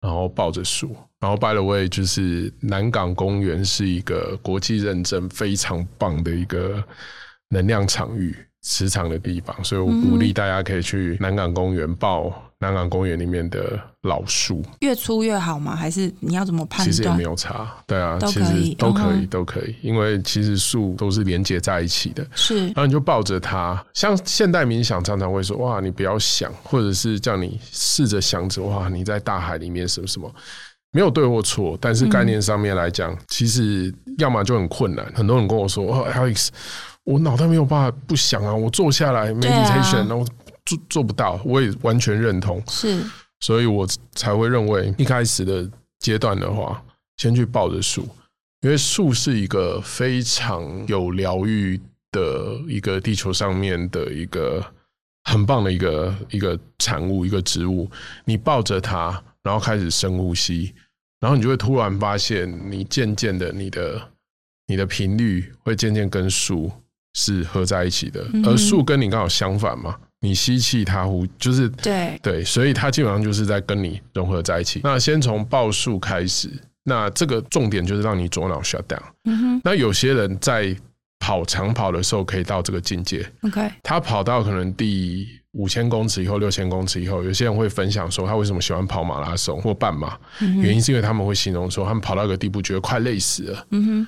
[0.00, 0.96] 然后抱着树。
[1.20, 6.82] 然后 by the way，就是南港公园是一个国际认证非常棒的一个
[7.50, 8.36] 能量场域。
[8.62, 14.64] 磁场的地方，所以我鼓励大家可以去南港公园抱南港公园里面的老树。
[14.80, 15.74] 越粗越好吗？
[15.74, 16.90] 还是你要怎么判断？
[16.90, 22.24] 其实也没有差，对啊，其实都可以，都可以，因为其实树都是连接在一起的。
[22.36, 30.32] 是，然后你就抱着它，像现代冥想常常会说：“哇，你不要想，或者是叫你试着想着哇，你在大海里面什么什么。”
[30.94, 35.04] 没有对或错，但是概念上面来讲，其实要么就很困难。
[35.14, 36.48] 很多人跟我说：“哦，Alex。”
[37.04, 38.54] 我脑袋没有办法不想啊！
[38.54, 40.24] 我坐下来 meditation，然后
[40.64, 42.62] 做做不到，我也完全认同。
[42.68, 43.02] 是，
[43.40, 43.84] 所以我
[44.14, 46.80] 才会认为一开始的阶段的话，
[47.16, 48.08] 先去抱着树，
[48.60, 51.80] 因为树是一个非常有疗愈
[52.12, 54.64] 的一个地球上面的一个
[55.24, 57.90] 很棒的一个一个产物，一个植物。
[58.24, 60.72] 你抱着它，然后开始深呼吸，
[61.18, 64.08] 然后你就会突然发现，你渐渐的，你的
[64.68, 66.70] 你的频率会渐渐跟树。
[67.14, 74.80] 是合在一起的，而树跟你刚好相反嘛，你吸气，它呼，就是对对，所以它基本上就是在跟你融合在一起。
[74.82, 76.48] 那先从抱树开始，
[76.84, 79.02] 那这个重点就是让你左脑 shut down。
[79.24, 80.74] 嗯哼，那有些人在
[81.18, 83.30] 跑长跑的时候可以到这个境界。
[83.42, 85.28] OK，他跑到可能第。
[85.52, 93.66] 五千公尺以后，六千公尺以后，有些人会分享说他为什么喜欢跑马拉松或半马，原因是因为他们会形容说他们跑到一个地步觉得快累死了，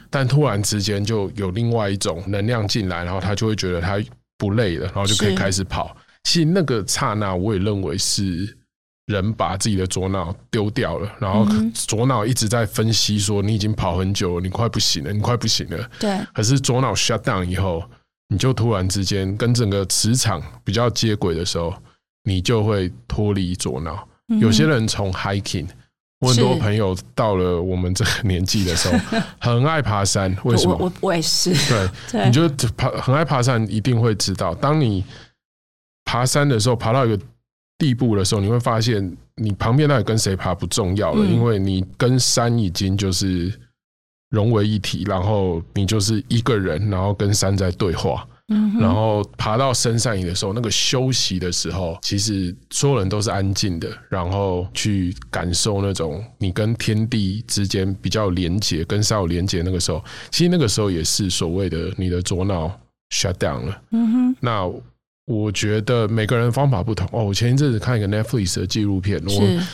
[0.09, 4.03] 但突然之间就有另外一种能量进来，然后他就会觉得他
[4.39, 5.95] 不累了，然后就可以开始跑。
[6.23, 8.57] 其实那个刹那，我也认为是
[9.05, 15.91] 人把自己的左脑丢掉了，然后左脑一直在分析说你已经跑很久了，你快不行了，你快不行了。
[16.01, 17.85] 对，可是左脑 shut down 以后。
[18.29, 21.75] 你就突然之间跟整个磁场比较接轨的时候，
[22.25, 24.09] 你就会脱离左脑。
[24.41, 25.67] 有些人从 hiking，
[26.21, 30.35] 我很多朋友到了我们这个年纪的时候， 很爱爬山。
[30.45, 30.77] 为什么？
[30.81, 31.53] 我我也是。
[32.11, 35.05] 对，你就爬很爱爬山，一定会知道，当你
[36.05, 37.23] 爬山的时候，爬到一个
[37.77, 43.53] 地步的时候，你会发现你旁边到底跟谁爬不重要了，因为你跟山已经就是。
[44.35, 48.27] 融为一体，然后你就是一个人，然后跟山在对话。
[48.49, 59.63] 嗯，然后爬到深山里的时候，那个休息的时候，其实所有人都是安静的，然后去感受那种你跟天地之间比较连接、跟山有连接。
[59.63, 62.71] 那个时候，其实那个时候也是所谓的你的左脑
[63.15, 63.83] shut down 了。
[63.93, 64.37] 嗯哼。
[64.41, 64.71] 那
[65.25, 67.09] 我觉得每个人方法不同。
[67.13, 69.65] 哦，我前一阵子看一个 Netflix 的纪录片，我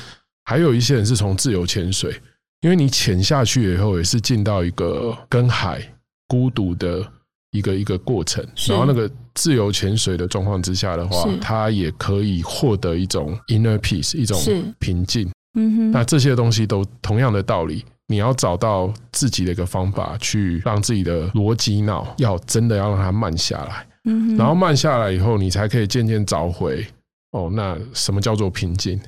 [0.44, 2.14] 还有一些人是从自由潜水。
[2.62, 5.83] 因为你潜下去以后，也是进到一个跟海
[6.29, 7.05] 孤独的
[7.53, 14.38] 一个一个过程，然后那个自由潜水的状况之下的话，它也可以获得一种 inner peace，一种
[14.79, 15.29] 平静。
[15.59, 23.87] 嗯哼，那这些东西都同样的道理，你要找到自己的一个方法，去让自己的逻辑脑要真的要让它慢下来。
[24.05, 26.87] 嗯哼，然后慢下来以后，你才可以渐渐找回
[27.33, 29.01] 哦，那什么叫做平静？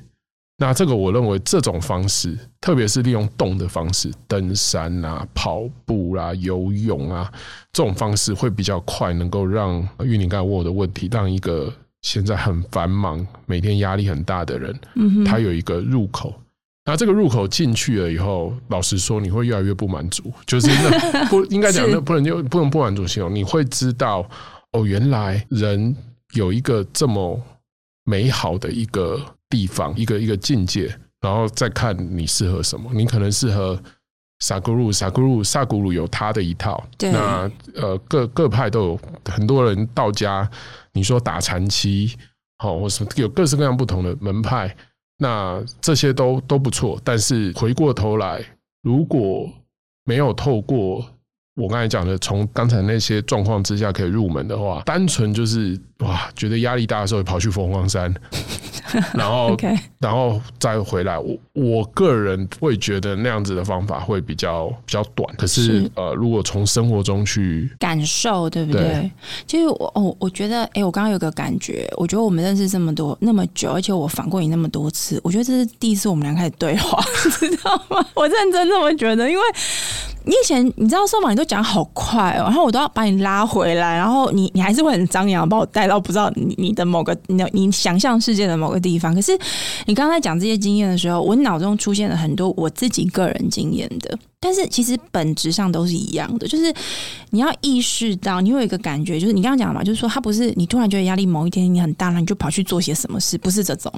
[0.65, 7.29] 那这个我认为这种方式，特别是利用动的方式，登山啊、跑步啦、啊、游泳啊，
[7.73, 11.69] 这种方式会比较快，能够让玉林刚才问我的问题，让一个
[12.01, 16.33] 现在很繁忙、每天压力很大的人，嗯，他有一个入口。
[16.85, 24.25] 那这个入口进去了以后，老实说，你会越来越不满足，就是那 不应该讲，那不能就不能不满足形容，你会知道
[24.71, 25.93] 哦，原来人
[26.35, 27.37] 有一个这么
[28.05, 29.19] 美好的一个。
[29.53, 32.89] 地方一个一个境界，然后再看你适合什么。
[32.91, 33.79] 你可能适合
[34.39, 36.83] 萨古鲁，萨古鲁，萨古鲁有他的一套。
[36.97, 37.11] 对。
[37.11, 40.49] 那呃，各各派都有很多人道家，
[40.91, 42.15] 你说打禅七，
[42.57, 44.75] 好，或是有各式各样不同的门派。
[45.19, 46.99] 那这些都都不错。
[47.03, 48.43] 但是回过头来，
[48.81, 49.47] 如果
[50.03, 51.05] 没有透过
[51.55, 58.11] 我刚才讲的，从刚才那些状况之下可以入门的话，单纯就是哇，觉得压力大的时候跑去凤凰山。
[59.13, 59.77] 然后， Okay.
[59.99, 61.17] 然后再回来。
[61.17, 65.27] 我我个人会觉得那样子的方法会比较比较短。
[65.37, 68.81] 可是，是呃，如果从生活中去感受，对不对？
[68.81, 69.11] 对
[69.47, 77.01] 其实我哦，我觉得，哎，我刚刚有个感觉，我觉得我们认识这么多那么久，而且我访过你那么多次，我觉得这是第一次我们俩开始对话，
[77.39, 78.05] 知道吗？
[78.15, 79.43] 我认真这么觉得，因为。
[80.25, 89.15] 你以前你知道说嘛，你都讲好快哦，然后我都要把你拉回来，然后你你还是会很张扬，把我带到不知道你你的某个你你想象世界的某个地方。
[89.15, 89.37] 可是
[89.85, 96.73] 你刚才讲这些经验的时候，我脑中出现了很多我自己个人经验的，但是其实本质上都是一样的，就是
[97.29, 103.93] 你要意识到，你有一个感觉，就是你刚刚讲嘛，就是说他不是你突然觉得压力某一天你很大了，你就跑去做些什么事，不是这种，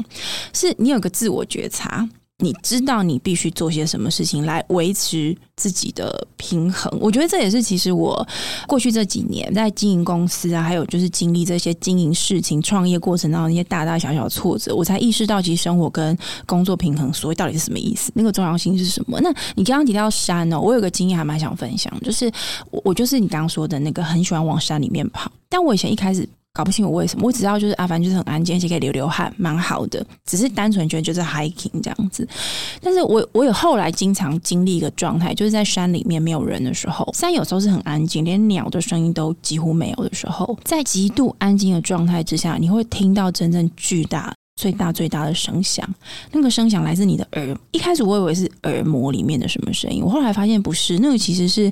[0.53, 2.07] 是你有个自我觉察。
[2.39, 6.91] 你知道你必须做些什么事情来维持自己的平衡。
[6.99, 8.27] 我觉得这也是其实我
[8.67, 19.17] 过去这几年在经营公司啊，还有就是经历这些经营事情、创业过程当中那些大大小小挫折，我才意识到其实生活跟工作平衡所谓到底是什么意思，那个重要性是什么。
[19.21, 22.29] 那你刚刚提到山呢、哦，我有个经验还蛮想分享，就是
[22.69, 26.27] 我我就是你刚刚说的那个很喜欢往山里面跑，但我以前一开始。
[26.55, 30.03] 搞不清我为什么，我只知道就是啊，反正就是很安静，而且可以流流汗，蛮好的。
[30.25, 32.25] 只是单纯觉得就是 hiking 这样子。
[32.81, 44.33] 但是我我有后来经常经历一个状态，就是在山里面没有人的时候，山有时候是很安静，连鸟的声音都几乎没有的时候，在极度安静的状态之下，你会听到真正巨大。
[44.55, 45.87] 最大最大的声响，
[46.31, 47.57] 那个声响来自你的耳。
[47.71, 51.69] 一开始我以为是耳膜里面的什么声音，我后来发现不是，那个其实是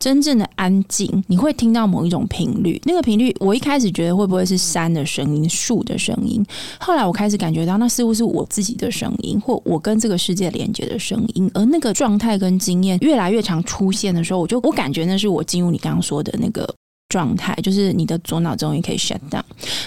[0.00, 1.22] 真正的安静。
[1.28, 6.44] 你会听到某一种频率，那个频率我一开始觉得会不会是山的声音、树的声音，
[6.80, 11.48] 后来我开始感觉到那似乎是我自己的声音，或我跟这个世界连接的声音。
[11.54, 16.68] 而那个状态跟经验越来越常出现的时候，我就我感觉那是我进入你刚刚说的那个。
[17.14, 19.40] 状态就是你的左脑终于可以 shut down，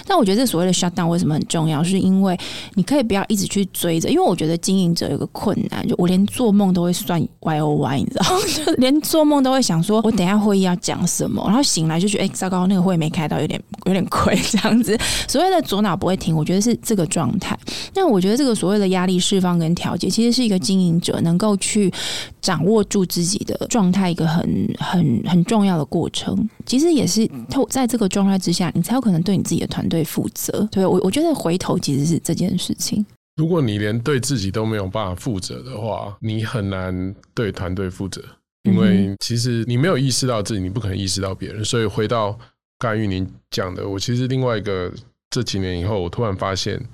[0.06, 1.84] 但我觉得这所谓的 shut down 为什么很重要？
[1.84, 2.34] 是因为
[2.72, 8.24] 你可以不要一直去追着，因为我觉得经营者有个困难，就我连做梦都会算 Y O Y，你知道？
[8.64, 14.98] 就连做梦都会想说，我等一下会议要讲什么，然后醒来就觉得，哎，糟糕，那个会没开到，有点有点亏这样子。
[15.28, 17.54] 所谓的左脑不会停，我觉得是这个状态。
[17.94, 21.92] 那我觉得这个所谓的压力释放跟调节，其实是一个经营者能够去
[22.40, 26.48] 掌握住自己的状态一个很很很重要的过程。
[26.64, 27.17] 其实也是。
[27.48, 30.68] 透在这个状态之下，你才有可能对你自己的团队负责。
[30.70, 33.04] 对，我，我觉得回头其实是这件事情。
[33.36, 38.20] 如果你连对自己都没有办法负责的话，你很难对团队负责，
[38.64, 41.64] 因为其实你没有意识到自己，你不可能意识到别人。
[41.64, 42.38] 所以回到
[42.78, 44.92] 刚才玉宁讲的，我其实另外一个
[45.30, 46.84] 这几年以后，我突然发现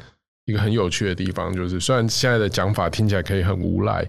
[0.45, 4.07] 一个很有趣的地方，就是虽然现在的讲法听起来可以很无赖，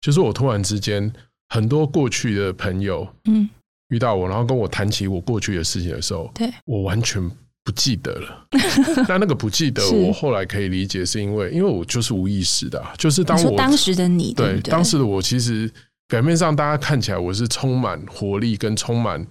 [0.00, 1.12] 就是我突然之间
[1.48, 3.50] 很多过去的朋友，嗯。
[3.92, 7.22] 遇到我，然后跟我谈起我过去的事情的时候，对，我完全
[7.62, 8.46] 不记得了。
[9.06, 15.70] 那那个不记得，我后来可以理解，是因为因为我就是无意识的、啊，就是当我当时的你，对，当时的我，其实
[16.08, 19.22] 表面上大家看起来我是充满活力跟充满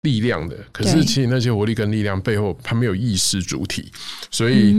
[0.00, 3.92] 力量的，可是其实那些活力跟力量背后，它没有意识主体，
[4.30, 4.74] 所以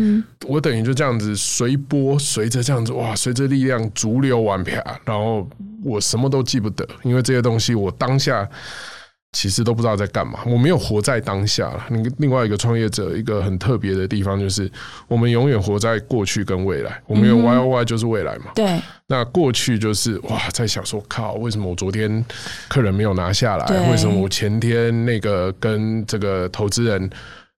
[0.47, 5.47] 我等于就这样子随波随着这样子哇，随着力量逐流往啪，然后
[5.83, 8.49] 我什么都记不得，因为这些东西我当下。
[9.33, 11.71] 其实都不知道在干嘛，我没有活在当下。
[11.89, 14.69] 那个另外一个创业者一个很特别的地方就是，
[15.07, 17.01] 我们永远活在过去跟未来。
[17.07, 18.51] 我们有 Y O Y 就是未来嘛。
[18.55, 18.79] 对。
[19.07, 22.23] 那过去就是哇，在想说靠，为什么我昨天
[22.67, 23.89] 客人没有拿下来？
[23.89, 27.09] 为什么我前天那个跟这个投资人，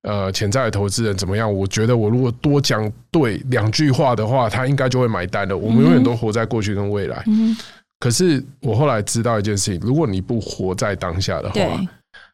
[0.03, 1.51] 呃，潜在的投资人怎么样？
[1.51, 5.57] 我觉得我如果多讲对两句话的话，他应该就会买单的。
[5.57, 7.23] 我们永远都活在过去跟未来。
[7.25, 7.55] 嗯。
[7.99, 11.59] 可是我后来知道一件事情，如果你不活在当下的话，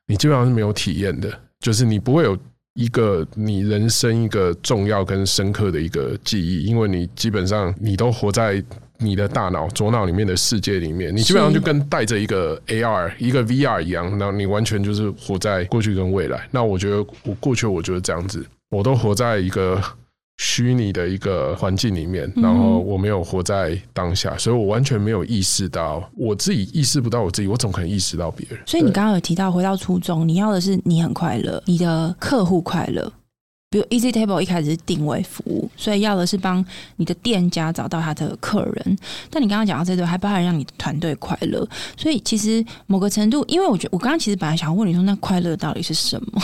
[0.08, 2.38] 你基本上是没有体验的，就是你不会有
[2.74, 8.64] 一个你人生一个重要跟深刻的一个记忆，因为你基本上你都活在
[8.98, 16.48] 你的大脑左脑里面的世界里面，你基本上就跟带着一个 AR 一个 VR 一样，那你完全就是活在过去跟未来。
[16.52, 19.80] 那我觉得我过去我觉得这样子，我都活在一个。
[20.40, 28.58] 虚拟的一个环境里面，然后我没有活在当下，所以我完全没有意识到我自己意识不到我自己，我怎么可能意识到别人？
[28.66, 33.12] 所以你刚刚有提到回到初衷，你要的是你很快乐，你的客户快乐。
[33.72, 38.98] 比如 Easy Table 一开始是定位服务，所以要的是帮你的店家找到他的客人。
[39.30, 41.68] 但你刚刚讲到这个，还包含让你的团队快乐。
[41.96, 46.42] 所以其实某个程度，因为我觉得我刚刚其实本来想问你说，那快乐到底是什么？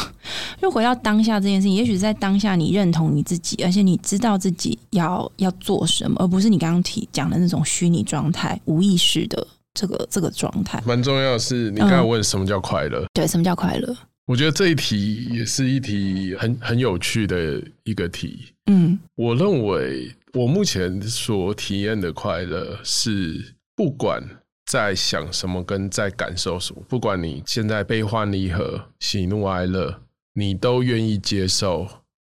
[0.61, 10.79] 就回到当下这件事情，也许在当下你认同你自己，而且你知道自己要要做什么，而不是你刚刚提讲的那种虚拟状态、无意识的这个这个状态。
[10.85, 13.01] 蛮重要的是，你刚才问什么叫快乐？
[13.01, 13.95] 嗯，对，什么叫快乐？
[14.27, 18.53] 我觉得这一题也是一题很很有趣的一个题。
[18.65, 24.23] 嗯，我认为我目前所体验的快乐是，不管
[24.65, 30.01] 在想什么跟在感受什么，不管你现在悲欢离合、喜怒哀乐，
[30.33, 31.87] 你都愿意接受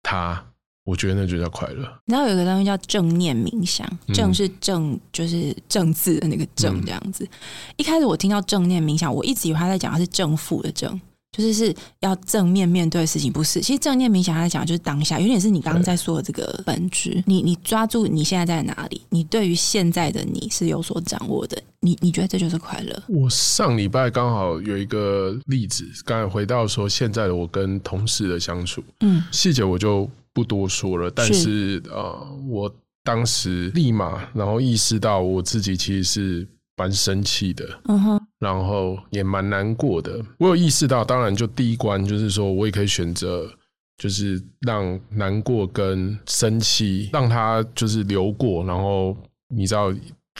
[0.02, 0.48] 它。
[0.86, 1.82] 我觉得那就叫快乐。
[2.06, 7.24] 你知道有一个东西叫正念冥想，正是正就是正字的那个正这样子。
[7.24, 7.30] 嗯，
[7.78, 11.00] 一开始我听到正念冥想，我一直以为他在讲的是正负的正。
[11.36, 13.60] 就是是要正面面对事情，不是。
[13.60, 17.21] 其实正念冥想来讲，就是当下，有点是你刚刚在说的这个本质。
[17.26, 21.62] 你你抓住你现在在哪里，你对于现在的你是有所掌握的。
[21.82, 23.04] 你你觉得这就是快乐？
[23.08, 31.12] 我上礼拜刚好有一个例子，刚才回到说现在的我跟同事的相处，嗯，细节我就不多说了。
[31.12, 32.73] 但是，是呃，我
[33.04, 40.23] 当时立马然后意识到我自己其实是蛮生气的，嗯哼，然后也蛮难过的。
[40.38, 43.50] 我有意识到，当然就第一关就是说我也可以选择，
[43.98, 49.15] 就是让难过跟生气让它就是流过，然后
[49.48, 49.94] 你知道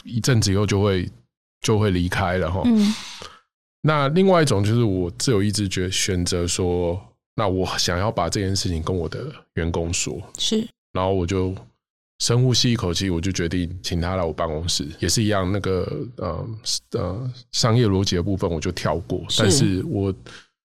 [0.04, 1.08] 一阵子以后就会
[1.60, 2.62] 就会离开了哈。
[2.64, 2.94] 嗯，
[3.82, 7.00] 那另外一种就是我自由意志决选择说，
[7.34, 11.54] 那我想要把这件事情跟我的员工说，是，然后我就。
[12.18, 15.52] 深呼吸一口气，我就决定请他来我办公室，也是一样。
[15.52, 15.86] 那个
[16.16, 16.48] 呃
[16.92, 20.14] 呃商业逻辑的部分我就跳过，是但是我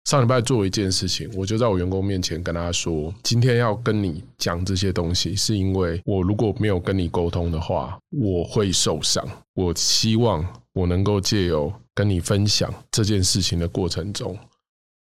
[0.06, 9.22] 上礼拜做一件事情，我就在我员工面前跟他说：今天要跟你讲这些东西，是因为我如果没有跟你沟通的话，我会受伤。
[9.52, 10.42] 我希望
[10.72, 14.34] 我能够借由跟你分享这件事情的过程中，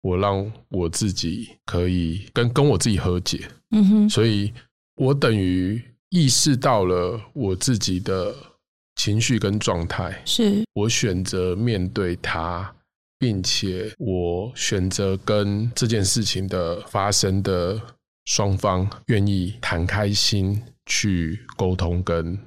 [0.02, 3.42] 我让我自己可以跟跟我自己和解。
[3.72, 4.54] 嗯哼，所以
[4.96, 5.84] 我等于。
[6.10, 8.34] 意识到了我自己的
[8.96, 12.74] 情绪跟状态，是我选择面对它，
[13.20, 17.80] 并且我选择跟这件事情的发生的
[18.26, 22.38] 双方愿意谈开心去沟通跟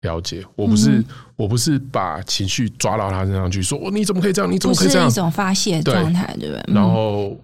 [0.00, 0.44] 了解。
[0.56, 1.04] 我不是，
[1.36, 4.50] 我不是把情绪抓到他身上去说，你怎么可以这样？
[4.50, 5.10] 你怎么可以这样？
[5.10, 6.74] 是一种发泄状态，对不对？
[6.74, 7.36] 然后。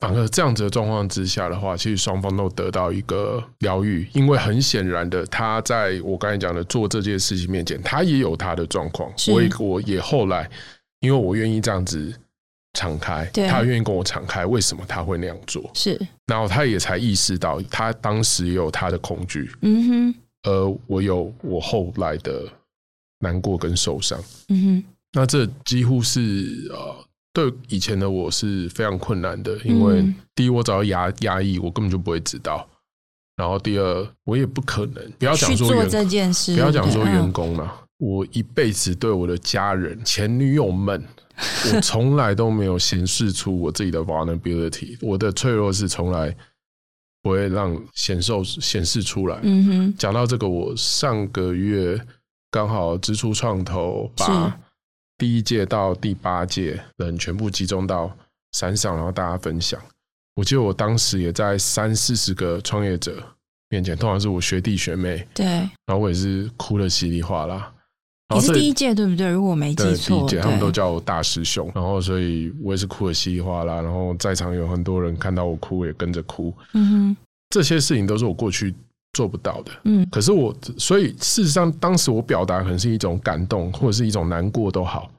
[0.00, 9.12] 反而这样子的状况之下的话，其实双方都得到一个疗愈，因为很显然的，他在我刚才讲的做这件事情面前，他也有他的状况。
[9.14, 10.50] 所以我也后来，
[11.00, 12.18] 因为我愿意这样子
[12.72, 15.70] 敞开，对他愿意跟我敞开，为什么他会那样做？
[15.74, 22.44] 是，然后他也才意识到，他当时也有他的恐惧，嗯哼，而我有我后来的
[23.18, 27.04] 难过跟受伤，嗯哼，那这几乎是呃。
[27.32, 30.04] 对以前的我是非常困难的，因为
[30.34, 32.66] 第一，我只要压压抑，我根本就不会知道；
[33.36, 37.72] 然后第二，我也不可能不要讲说做这件事，不要讲说员工了。
[37.98, 41.04] 我一辈子对我的家人、前女友们，
[41.72, 46.34] 我从来都没有显示出我自己的 vulnerability，我的脆弱是从来
[47.22, 49.38] 不会让显受显示出来。
[49.44, 52.00] 嗯哼，讲到这个，我上个月
[52.50, 54.58] 刚好支出创投把。
[55.20, 58.10] 第一届到第八届人全部集中到
[58.52, 59.78] 山上，然后大家分享。
[60.34, 63.22] 我记得我当时也在三四十个创业者
[63.68, 67.70] 面前，通常是我学弟学妹，对，然后我也是哭得稀里哗啦。
[68.34, 69.28] 你是第一届对不对？
[69.28, 73.82] 如果我没记错，第一届他们都叫我大师兄，然后所以我也是哭得稀里哗啦。
[73.82, 76.54] 然后在场有很多人看到我哭也跟着哭。
[76.72, 77.16] 嗯哼，
[77.50, 78.74] 这些事情都是我过去
[79.12, 79.72] 做不到的。
[79.84, 85.10] 嗯，可是我，所以事实上，当时我表达可能是一种感动，或者是一种难过都好。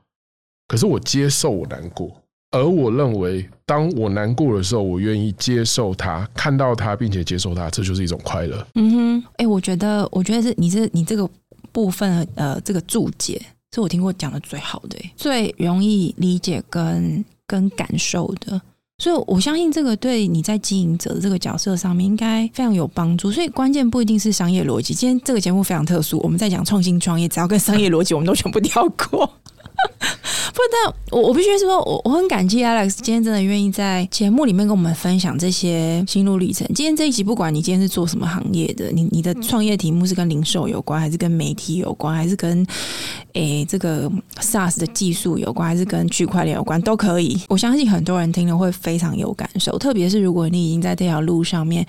[0.68, 2.10] 可是我接受我难过，
[2.52, 8.66] 而我认为，当我难过的时候，我愿意接受它，看到它，并且接受它，这就是一种快乐。
[8.76, 11.30] 嗯哼，哎、欸，我觉得，我觉得是你是你这个
[11.74, 13.42] 部分，呃，这个注解
[13.74, 18.62] 是我听过讲的最好的，最容易理解跟跟感受的。
[19.02, 23.32] 所以，我相信这个对你在经营者的这个角色上面应该非常有帮助。
[23.32, 24.94] 所以，关键不一定是商业逻辑。
[24.94, 29.26] 今天这个节目非常特殊，我们在讲创新创业，只要跟商业逻辑，我们都全部跳过。
[30.54, 36.68] 不，但我我必须说，我我很感激 Alex 今天真的愿意在节目里面跟我们分享这些心路历程。
[36.76, 42.64] 今天这一集，不管你今天是做什么行业的，你你的创业题目是跟零售有关，还是跟媒体有关，还是跟
[43.34, 47.40] 诶、这个 SaaS 的技术有关，还是跟区块链有关，都可以。
[47.48, 51.86] 我相信很多人听了会非常有感受，特别是如果你已经在这条路上面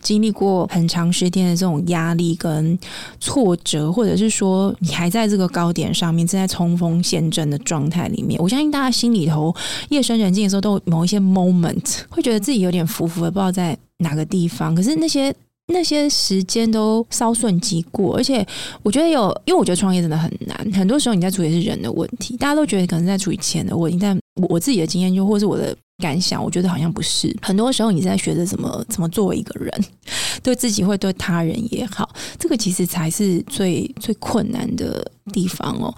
[0.00, 2.78] 经历过很长时间的这种压力跟
[3.20, 8.06] 挫折，或者是说你还在这个高点上面正在冲锋陷阵的状态。
[8.06, 9.54] 里面，我相信大家心里头
[9.88, 14.74] 夜深人静的时候，都有某一些 moment 会觉得自己有点浮浮的，不知道在哪个地方。
[14.74, 15.34] 可是那些
[15.72, 18.46] 那些时间都稍瞬即过，而且
[18.82, 20.56] 我觉得有，因为我觉得创业真的很难。
[20.72, 24.16] 很多时候你在处理是人的问题，大家都觉得可能在处理钱的问题，但
[24.48, 27.36] 我自己的经验就或是我的感想，我觉得好像不是。
[27.42, 29.84] 很多时候你在学着怎么怎么作为一个人，
[30.42, 32.08] 对自己会对他人也好，
[32.38, 35.92] 这个其实才是最最困难的地方哦。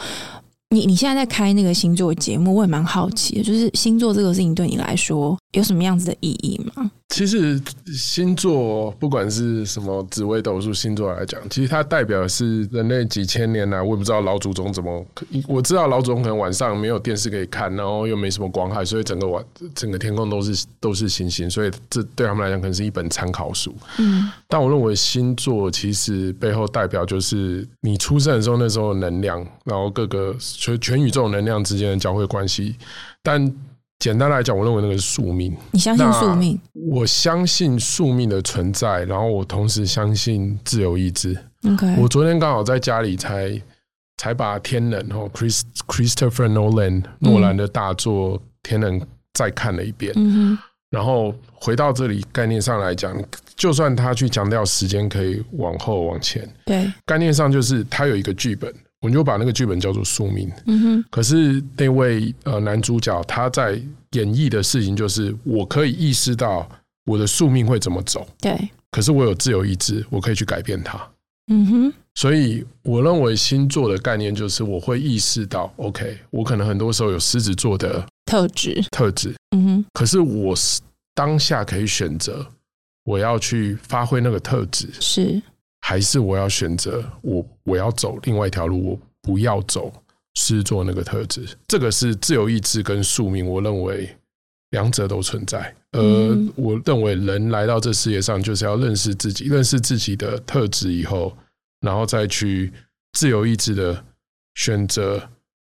[0.71, 6.91] 你你现在在开那个星座节目，我也蛮好奇的，就是星座这个事情对你来说有什么样子的意义吗？
[7.09, 15.05] 其实星座不管是什么紫微斗数星座来讲，其实它代表的是人类几千年来，我也不知道老祖宗怎么，
[15.49, 19.45] 我知道老祖宗可能晚上没有电视可以看，然后又没什么光害，所以整个晚
[19.75, 23.75] 整个天空都是都是星星，所以这对他们来讲可能是一本参考书。
[23.99, 32.77] 嗯，但我认为星座其实背后代表就是你出生的时候那时候的能量，然后各个全全宇宙能量之间的交汇关系，
[33.23, 33.53] 但。
[33.99, 35.57] 简单来讲，我认为那个是宿命。
[35.73, 36.59] 你相信宿命？
[36.73, 41.37] 我相信宿命的存在，然后我同时相信自由意志。
[41.65, 43.61] OK，我昨天刚好在家里才
[44.17, 49.01] 才把《天能》哦，Chris Christopher Nolan 诺兰的大作《天能》
[49.35, 50.13] 再看了一遍。
[50.15, 50.59] 嗯哼，
[50.91, 53.21] 然后回到这里概念上来讲，
[53.57, 58.73] 就算他去强调时间可以往后往前，对，概念上就是他有一个剧本。
[59.01, 60.51] 我就把那个剧本叫做宿命。
[60.67, 61.05] 嗯哼。
[61.11, 63.81] 可是那位呃男主角他在
[64.13, 66.69] 演绎的事情就是，我可以意识到
[67.05, 68.27] 我的宿命会怎么走。
[68.41, 68.57] 对。
[68.91, 70.99] 可是我有自由意志，我可以去改变它。
[71.53, 71.93] 嗯哼。
[72.15, 78.83] 所以我认为星座的概念就是，我会意识到，OK，我可能很多时候有狮子座的特质。
[78.91, 79.33] 特质。
[79.57, 79.85] 嗯哼。
[79.93, 80.81] 可是我是
[81.15, 82.45] 当下可以选择，
[83.05, 84.89] 我要去发挥那个特质。
[84.99, 85.41] 是。
[85.81, 89.93] 还是我要选择我我要走另外一条路，我不要走
[90.35, 91.47] 狮子座那个特质。
[91.67, 94.09] 这个是自由意志跟宿命，我认为
[94.71, 95.75] 两者都存在。
[95.93, 101.35] 呃我认为人来到这世界上就是要认识自己，认识自己的特质以后，
[101.81, 102.71] 然后再去
[103.13, 104.05] 自由意志的
[104.55, 105.31] 选择，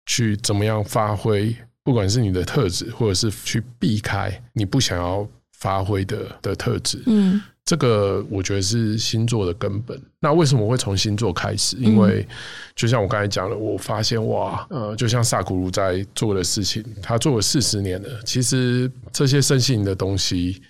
[0.04, 5.26] 去怎么样发挥，不管是你的特质，或者是去避开你不想要
[5.62, 7.00] 发挥的的特质。
[7.06, 7.40] 嗯。
[7.64, 9.98] 这个我觉得是星座的根本。
[10.18, 11.76] 那为什么我会从星座开始？
[11.76, 12.26] 因为
[12.74, 18.08] 就像我刚才讲了，我发现哇，呃，就像萨古鲁在做的事情，他做了四十年了。
[18.24, 20.60] 其实这些身心的东西，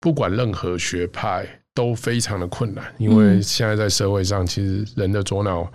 [0.00, 5.72] 不管任何学派都非常的困难，因为现在在社会上，其实人的左脑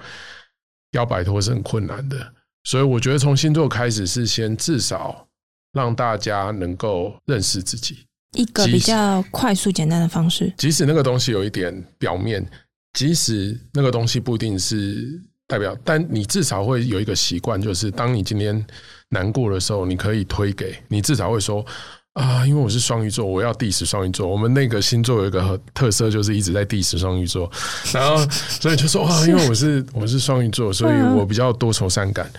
[0.91, 2.34] 要摆脱是很困难的。
[2.65, 5.26] 所以我觉得从星座开始，是先至少
[5.72, 7.99] 让大家能够认识自己。
[8.38, 12.45] 一个比较快速简单的方式，即使那个东西有一点表面，
[12.93, 18.65] 即使那个东西不一定是代表，但你至少会有一个习惯，就是当你今天
[19.09, 21.65] 难过的时候，你可以推给你，至少会说
[22.13, 24.27] 啊，因为我是双鱼座，我要 diss 双鱼座。
[24.27, 27.51] 我们那个星座有一个特色，就是一直在 diss 双鱼座，
[27.91, 32.31] 然后所以就说啊，因为我是我是双鱼座，所以我比较多愁善感。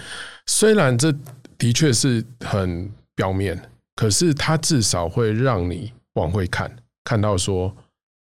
[0.46, 1.12] 虽然这
[1.56, 3.60] 的确是很表面。
[3.98, 6.72] 可是他至少会让你往回看，
[7.02, 7.74] 看到说，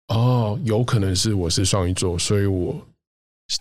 [0.08, 2.76] 哦，有可能是我是双鱼座，所以我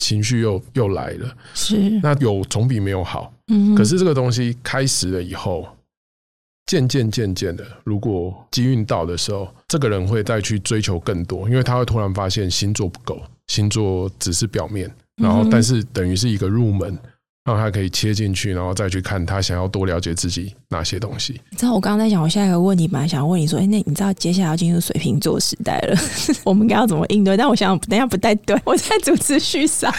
[0.00, 1.36] 情绪又又来了。
[1.52, 3.30] 是，那有总比没有好。
[3.48, 5.68] 嗯，可是这个东西开始了以后，
[6.64, 16.98] 渐渐渐渐的，如果机运到的时候，这个人会再去追求更多，因为他会突然发现星座不够，星座只是表面，然后但是等于是一个入门。
[17.48, 21.40] 让他可以切进去，然后再去看他想要多了解自己哪些东西。
[21.50, 25.96] 你知道我刚刚在讲，我下一个问题本来想问你说，哎，那你知道接下来要进入水瓶座时代了，
[26.44, 27.38] 我们应该要怎么应对？
[27.38, 29.90] 但我想等一下不太对，我在主持续上。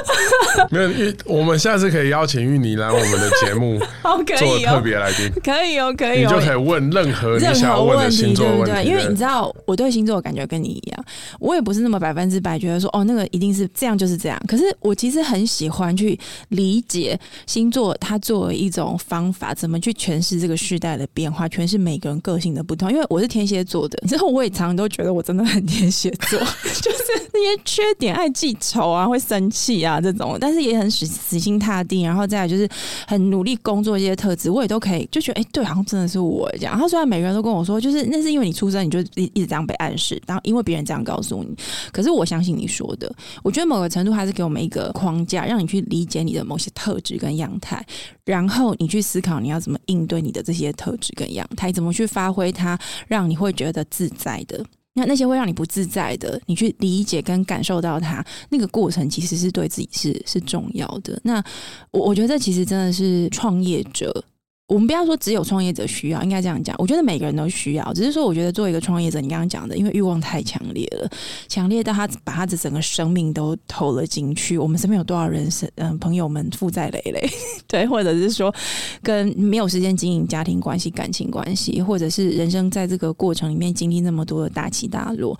[0.70, 3.78] 没有，我们下次可以邀请芋泥来我们的节目，
[4.38, 8.84] 做特别来宾，可以哦，可以，哦，你就可以问任何你想要问的星座问题，对不对？
[8.84, 11.04] 因为你知道，我对星座的感觉跟你一样，
[11.40, 14.40] 我也不是那么百分之百觉得说，哦，那个一定是这样就是这样。
[14.46, 16.18] 可是我其实很喜欢去
[16.48, 22.90] 理解星座，它作为一种方法，怎么去诠释这个时代的变化，诠释每个人个性的不同。
[22.92, 32.68] 因为我是天蝎座的， 之后我也常常都觉得我真的很天蝎座，就是那些缺点，爱记仇啊，会生气啊这种，但是也很死死心塌地，然后再来就是
[33.06, 36.72] 很努力工作一些特质，我也都可以就觉得，哎、对，好像真的是我这样。
[36.72, 41.54] 然后虽然每个人都跟我说，就是那是因为你出生你就一一直这样被暗示，然后因为别人这样告诉你，
[41.92, 43.12] 可是我相信你说的，
[43.42, 47.84] 我觉得某个程度还是给我们一个框架，让你去理解你的某些特质跟样态，
[48.24, 52.78] 然后你去思考你要怎么应对你的这些特质跟样态，怎么去发挥它，
[53.08, 54.64] 让你会觉得自在的。
[54.94, 61.18] 那那些会让你不自在的，你去理解跟感受到它，那个过程其实是对自己是是重要的。
[61.24, 61.42] 那
[61.90, 64.24] 我我觉得这其实真的是创业者。
[64.72, 66.74] 我们不要说只有创业者需要，应该这样讲。
[66.78, 71.10] 我觉得每个人都需要，只是说我觉得作为一个创业者，你刚刚讲的，因为欲望太强烈了，
[71.46, 74.56] 强烈到他把他的整个生命都投了进去。
[74.56, 77.30] 我们身边有多少人是嗯朋友们负债累累，
[77.68, 78.54] 对，或者是说
[79.02, 85.38] 跟没有时间经营家庭关系、感情关系，或者是人生在这个过程里面经历那么多的大起大落，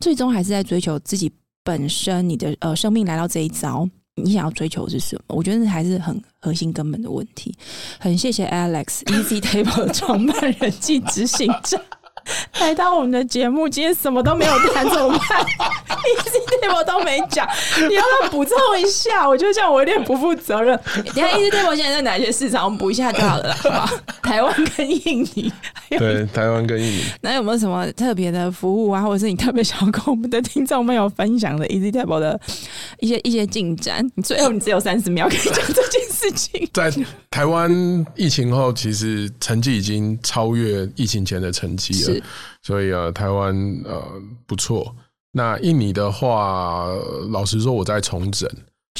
[0.00, 1.32] 最终还是在追求自己
[1.62, 2.28] 本身。
[2.28, 3.88] 你的呃生命来到这一遭。
[4.16, 5.34] 你想要追求的是什么？
[5.36, 7.54] 我觉得还是很核心根本的问题。
[7.98, 11.80] 很谢谢 Alex Easy Table 创办人 暨执行长。
[12.60, 15.44] 来到我们的节目，今天什么都没有谈，怎么办？
[16.04, 17.48] Easy Table 都没讲，
[17.88, 19.26] 你要不要补充一下？
[19.28, 20.78] 我觉得这样我有点不负责任。
[20.96, 22.64] 你看 Easy Table 现在在哪些市场？
[22.64, 23.90] 我们补一下就好了，好吧？
[24.22, 25.52] 台湾跟印尼，
[25.90, 27.04] 对，台湾跟印尼。
[27.20, 32.38] 那有没有什么特别的服务啊，或者是你特别想要跟我们的听众朋友分享的 Easy Table 的
[33.00, 34.06] 一些一些进展？
[34.14, 36.13] 你最后你只有三十秒可以讲这件事。
[36.24, 36.68] 事情。
[36.72, 36.92] 在
[37.30, 37.70] 台湾
[38.16, 42.20] 疫情后，其实成绩已经超越疫情前的成绩了，
[42.62, 43.54] 所以呃，台湾
[43.84, 44.02] 呃
[44.46, 44.94] 不错。
[45.32, 46.86] 那印尼的话，
[47.30, 48.48] 老实说，我在重整。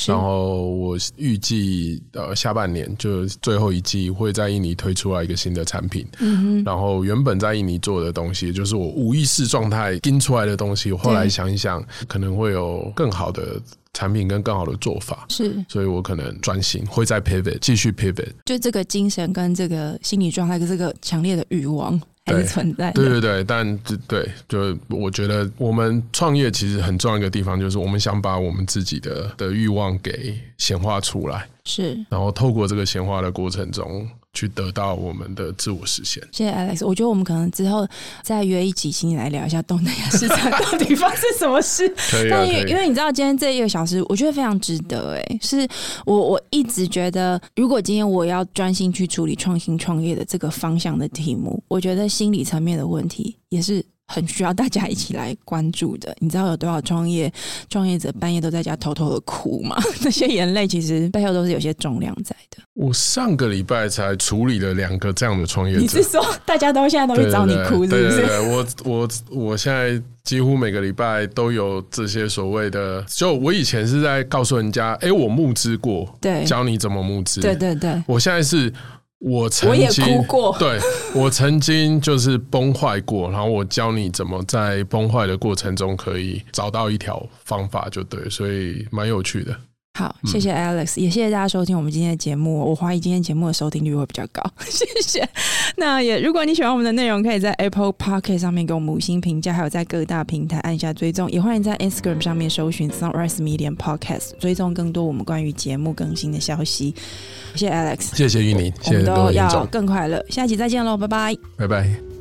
[0.09, 6.05] 然后我预计呃下半年就最后一季会在印尼推出来一个新的产品。
[6.67, 13.63] 然后原本在印尼做的东西，就是我无意识状态盯出来的东西，我后来想一想，可能会有更好的
[13.95, 15.65] 产品跟更好的做法，是。
[15.67, 18.29] 所以我可能转型，会再 pivot，继续 pivot。
[18.45, 21.99] 就这个精神跟这个心理状态跟这个强烈的欲望。
[22.27, 23.79] 还是存在，对对对，但
[24.09, 34.09] 对，就我觉得我们创业其实很重要一个地方，就是我们想把我们自己的的欲望给显化出来，是，然后透过这个显化的过程中。
[34.35, 36.23] 去得到我们的自我实现。
[36.33, 37.89] 谢谢 Alex，我觉得我们可能之后
[38.23, 41.89] 再约一集，请你来聊一下东南亚市场到底发生什么事。
[42.11, 45.15] 可以啊，因为因为你知道，今天这一个小时，我觉得非常值得。
[45.15, 45.67] 哎，是
[46.05, 53.85] 我我一直觉得，如果今天我要专心去处理创新创业的这个方向的题目，我觉得心理层面的问题也是。
[54.15, 57.33] 很需要大家一起来关注的，你知道有多少创业
[57.69, 59.77] 创业者半夜都在家偷偷的哭吗？
[60.03, 62.63] 那些眼泪其实背后都是有些重量在的。
[62.75, 68.17] 我上个礼拜才处理了两个这样的创业者，你是说大家都现在都会找你哭，是不是？
[68.17, 78.73] 对对对，我我我现在几乎每个礼拜都有这些所谓的，就我以前是在告诉人家，哎、欸，我募资过，对，教你怎么募资，对对对，我现在是。
[79.25, 80.79] 我曾经我也哭过， 对，
[81.15, 89.57] 我曾经就是崩坏过，然后我教你怎么在崩坏的过程中可以找到一条方法，就对，所以蛮有趣的。
[89.97, 92.59] 好，谢谢 Alex，、嗯、也谢谢大家收听我们今天的节目。
[92.69, 95.27] 我怀疑今天节目的收听率会比较高， 谢谢。
[95.77, 101.31] 那也如果你喜欢我们的内容，可以在 Apple Podcast 上面给我们五星评价，还有在各大平台按下追踪。
[101.31, 106.93] 也欢迎在 Instagram 上面搜寻 Sunrise Media Podcast，追踪更多我们关于节目更新的消息。
[107.55, 110.25] 谢谢 Alex，谢谢玉妮，我们都要更快乐。
[110.29, 112.14] 下期再见喽，拜拜，拜拜。